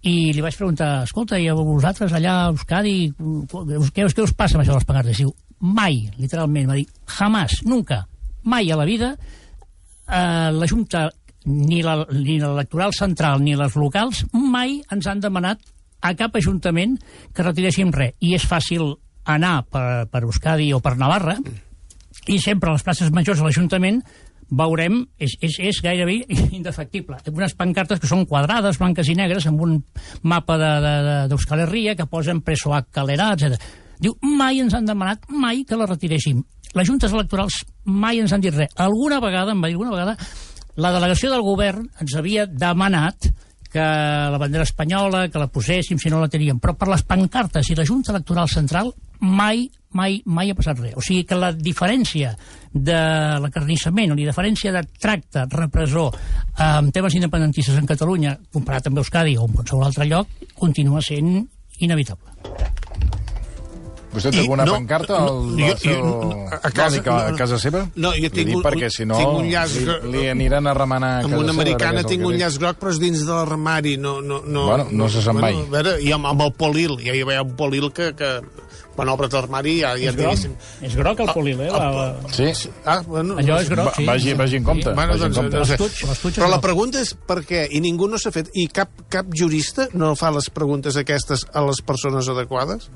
i 0.06 0.32
li 0.36 0.44
vaig 0.44 0.58
preguntar, 0.58 0.90
escolta, 1.08 1.40
i 1.42 1.48
a 1.50 1.56
vosaltres 1.58 2.14
allà 2.14 2.36
a 2.44 2.50
Euskadi, 2.52 2.98
què, 3.16 4.06
què 4.06 4.24
us 4.24 4.36
passa 4.38 4.58
amb 4.58 4.64
això 4.64 4.76
de 4.76 4.78
les 4.78 4.88
pancartes? 4.88 5.22
Diu, 5.24 5.32
mai, 5.66 6.04
literalment, 6.22 6.70
va 6.70 6.78
dir, 6.78 6.86
jamás, 7.18 7.58
nunca, 7.66 8.04
mai 8.46 8.70
a 8.70 8.78
la 8.78 8.86
vida, 8.86 9.16
eh, 10.06 10.52
la 10.54 10.70
Junta, 10.70 11.08
ni 11.46 11.82
l'electoral 11.86 12.94
central 12.98 13.42
ni 13.42 13.58
les 13.58 13.78
locals, 13.78 14.24
mai 14.34 14.80
ens 14.94 15.10
han 15.10 15.24
demanat 15.24 15.62
a 16.06 16.14
cap 16.18 16.38
ajuntament 16.38 17.00
que 17.34 17.46
retiréssim 17.46 17.94
res. 17.94 18.14
I 18.22 18.36
és 18.38 18.46
fàcil 18.46 18.94
anar 19.26 19.64
per, 19.70 20.06
per 20.12 20.22
Euskadi 20.26 20.70
o 20.74 20.82
per 20.86 20.96
Navarra, 21.02 21.40
i 22.30 22.38
sempre 22.42 22.70
a 22.70 22.78
les 22.78 22.86
places 22.86 23.12
majors 23.14 23.42
de 23.42 23.46
l'Ajuntament 23.46 24.00
veurem, 24.50 25.02
és, 25.18 25.34
és, 25.42 25.58
és 25.60 25.80
gairebé 25.84 26.20
indefectible. 26.52 27.18
Unes 27.32 27.56
pancartes 27.58 28.00
que 28.00 28.08
són 28.10 28.26
quadrades, 28.30 28.78
blanques 28.82 29.08
i 29.10 29.16
negres, 29.18 29.48
amb 29.50 29.62
un 29.62 29.78
mapa 30.24 30.58
de- 30.58 30.74
de- 30.86 31.02
de- 31.08 31.28
d'Euskal 31.32 31.64
Herria 31.66 31.96
que 31.96 32.06
posen 32.06 32.42
preso 32.42 32.74
a 32.74 32.84
Calerà, 32.86 33.34
etc. 33.34 33.60
Diu, 34.00 34.18
mai 34.22 34.60
ens 34.60 34.74
han 34.76 34.86
demanat, 34.86 35.24
mai 35.30 35.64
que 35.66 35.76
la 35.80 35.88
retiréssim. 35.88 36.44
Les 36.76 36.88
juntes 36.88 37.14
electorals 37.14 37.62
mai 37.86 38.20
ens 38.20 38.34
han 38.36 38.42
dit 38.44 38.54
res. 38.54 38.70
Alguna 38.76 39.22
vegada, 39.24 39.54
em 39.54 39.62
va 39.64 39.68
dir 39.72 39.76
alguna 39.78 39.92
vegada, 39.96 40.18
la 40.76 40.92
delegació 40.92 41.32
del 41.32 41.42
govern 41.42 41.86
ens 42.02 42.16
havia 42.20 42.46
demanat 42.46 43.30
que 43.72 43.80
la 43.84 44.38
bandera 44.40 44.64
espanyola, 44.64 45.28
que 45.30 45.40
la 45.40 45.48
poséssim 45.52 45.98
si 46.00 46.10
no 46.10 46.20
la 46.22 46.30
teníem, 46.32 46.60
però 46.60 46.76
per 46.80 46.88
les 46.88 47.04
pancartes 47.04 47.70
i 47.72 47.76
la 47.76 47.84
Junta 47.88 48.12
Electoral 48.14 48.48
Central 48.52 48.94
mai, 49.20 49.70
mai, 49.96 50.22
mai 50.26 50.50
ha 50.52 50.56
passat 50.58 50.80
res. 50.80 50.94
O 50.98 51.02
sigui 51.02 51.24
que 51.26 51.36
la 51.40 51.52
diferència 51.54 52.36
de 52.76 52.98
l'acarnissament 53.40 54.12
o 54.12 54.16
la 54.18 54.26
diferència 54.28 54.74
de 54.76 54.84
tracte 55.00 55.46
repressor 55.52 56.14
eh, 56.16 56.64
en 56.80 56.92
temes 56.92 57.16
independentistes 57.16 57.78
en 57.80 57.86
Catalunya, 57.88 58.38
comparat 58.54 58.88
amb 58.92 58.98
Euskadi 59.04 59.38
o 59.38 59.46
en 59.48 59.54
qualsevol 59.56 59.86
altre 59.88 60.06
lloc, 60.10 60.28
continua 60.60 61.02
sent 61.02 61.46
inevitable. 61.80 62.32
Vostè 64.16 64.30
té 64.32 64.38
I 64.38 64.46
alguna 64.46 64.64
no, 64.64 64.78
pancarta 64.78 65.18
no, 65.20 65.26
al, 65.28 65.40
jo- 65.60 65.66
al 65.74 65.80
seu... 65.82 65.98
jo- 66.06 66.46
a 66.56 66.70
casa- 66.72 67.02
Crònica, 67.04 67.16
a 67.28 67.32
no, 67.34 67.38
casa 67.38 67.58
seva? 67.60 67.82
no, 68.00 68.14
jo 68.16 68.30
tinc 68.32 68.54
un- 68.56 68.62
perquè, 68.64 68.88
si 68.94 69.04
no, 69.04 69.18
tinc 69.20 69.34
un 69.42 69.50
llaç 69.52 69.74
li, 69.82 69.96
li 70.14 70.22
aniran 70.32 70.70
a 70.72 70.74
remenar 70.78 71.10
a 71.10 71.18
amb 71.26 71.34
casa 71.34 71.42
una 71.42 71.52
seva, 71.52 71.62
americana 71.66 72.00
el 72.00 72.08
tinc 72.08 72.24
un 72.30 72.38
llaç 72.40 72.56
groc, 72.62 72.78
però 72.80 72.94
és 72.96 73.02
dins 73.04 73.26
de 73.28 73.34
l'armari. 73.34 73.98
No, 74.00 74.22
no, 74.24 74.40
no, 74.48 74.64
Bueno, 74.70 74.86
no 74.92 75.10
se 75.12 75.20
sap 75.26 75.36
mai. 75.36 75.58
a 75.60 75.68
veure, 75.74 75.98
I 76.00 76.14
amb, 76.16 76.30
amb 76.32 76.46
el 76.48 76.54
polil, 76.56 76.96
ja 77.04 77.12
hi 77.12 77.26
havia 77.26 77.44
un 77.44 77.58
polil 77.60 77.90
que, 77.92 78.14
que 78.16 78.32
quan 78.96 79.10
obres 79.12 79.34
l'armari 79.36 79.78
ja, 79.82 79.94
ja 80.00 80.10
és, 80.12 80.16
groc, 80.16 80.36
diguéssim... 80.36 80.54
és 80.88 80.96
groc 80.96 81.20
el 81.26 81.32
polil, 81.36 81.62
eh? 81.66 81.70
La, 81.72 81.90
la... 81.92 82.06
Sí? 82.36 82.48
Ah, 82.86 83.02
bueno, 83.06 83.36
Allò 83.42 83.58
és 83.62 83.70
groc, 83.72 83.92
sí. 83.98 84.06
vagi- 84.08 84.36
vagi 84.40 84.60
en 84.62 84.64
compte. 84.68 84.94
Bueno, 84.96 85.14
Vagi 85.18 85.26
en 85.28 85.34
doncs, 85.36 85.42
compte. 85.42 85.58
no 85.58 85.66
sé. 86.26 86.32
Però 86.40 86.48
la 86.52 86.62
pregunta 86.64 87.02
és 87.04 87.12
per 87.28 87.42
què, 87.48 87.66
i 87.76 87.82
ningú 87.84 88.08
no 88.12 88.18
s'ha 88.22 88.32
fet, 88.36 88.50
i 88.56 88.68
cap, 88.72 88.90
cap 89.12 89.28
jurista 89.36 89.90
no 89.94 90.14
fa 90.16 90.32
les 90.36 90.48
preguntes 90.50 90.96
aquestes 91.02 91.46
a 91.54 91.66
les 91.68 91.82
persones 91.86 92.30
adequades? 92.32 92.90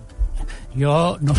Jo, 0.78 1.18
no, 1.20 1.34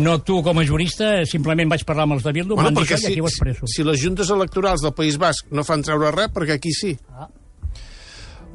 no 0.00 0.14
tu 0.24 0.38
com 0.46 0.58
a 0.58 0.64
jurista, 0.64 1.10
simplement 1.28 1.68
vaig 1.68 1.82
parlar 1.84 2.06
amb 2.06 2.16
els 2.16 2.24
de 2.24 2.32
Bildu, 2.32 2.54
bueno, 2.56 2.70
m'han 2.70 2.80
dit 2.86 2.94
això 2.96 3.10
i 3.10 3.12
aquí 3.12 3.20
ho 3.20 3.28
expresso. 3.28 3.66
si 3.68 3.84
les 3.84 4.00
juntes 4.00 4.30
electorals 4.32 4.80
del 4.86 4.94
País 4.96 5.18
Basc 5.20 5.50
no 5.52 5.64
fan 5.66 5.82
treure 5.84 6.12
res, 6.14 6.30
perquè 6.32 6.56
aquí 6.56 6.72
sí. 6.72 6.94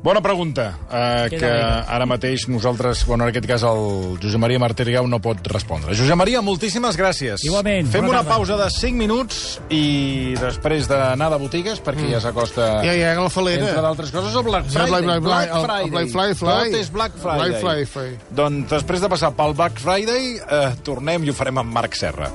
Bona 0.05 0.21
pregunta, 0.21 0.77
eh, 0.93 1.29
que 1.33 1.47
ara 1.49 2.05
mateix 2.05 2.43
nosaltres, 2.47 2.99
bueno, 3.09 3.23
en 3.25 3.31
aquest 3.31 3.47
cas 3.49 3.63
el 3.65 4.19
Josep 4.21 4.37
Maria 4.37 4.59
Martirigau 4.61 5.07
no 5.09 5.17
pot 5.17 5.39
respondre. 5.49 5.95
Josep 5.97 6.13
Maria, 6.19 6.43
moltíssimes 6.45 6.93
gràcies. 6.99 7.41
Igualment, 7.47 7.89
Fem 7.89 8.05
una 8.05 8.19
tarda. 8.21 8.35
pausa 8.35 8.57
de 8.59 8.67
5 8.69 8.93
minuts 8.99 9.39
i 9.73 10.35
després 10.37 10.85
d'anar 10.91 11.31
de 11.33 11.39
botigues, 11.41 11.81
perquè 11.81 12.05
ja 12.11 12.21
s'acosta... 12.21 12.67
Ja, 12.85 12.93
ja, 12.93 13.15
la 13.17 13.31
falera. 13.33 13.65
Entre 13.71 13.81
d'altres 13.81 14.13
coses, 14.13 14.35
el 14.37 14.45
Black 14.45 14.69
Ja, 14.69 14.85
Friday. 14.85 15.01
Black- 15.01 15.05
Black- 15.07 15.23
Black- 15.25 15.49
el- 15.49 15.57
el 15.57 15.65
Friday. 15.65 15.89
Black 15.89 16.13
Friday, 16.13 16.35
Fly. 16.35 16.69
Tot 16.69 16.79
és 16.83 16.91
Black 16.99 17.17
Friday. 17.17 17.49
Black 17.49 17.59
Friday, 17.65 17.85
Fly. 17.95 18.15
Doncs 18.43 18.69
després 18.77 19.01
de 19.01 19.09
passar 19.09 19.33
pel 19.41 19.57
Black 19.57 19.81
Friday, 19.81 20.35
eh, 20.37 20.69
tornem 20.85 21.25
i 21.25 21.33
ho 21.33 21.33
farem 21.33 21.57
amb 21.65 21.73
Marc 21.73 21.97
Serra. 21.97 22.29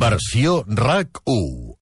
Versió 0.00 0.62
RAC 0.66 1.20
1. 1.26 1.65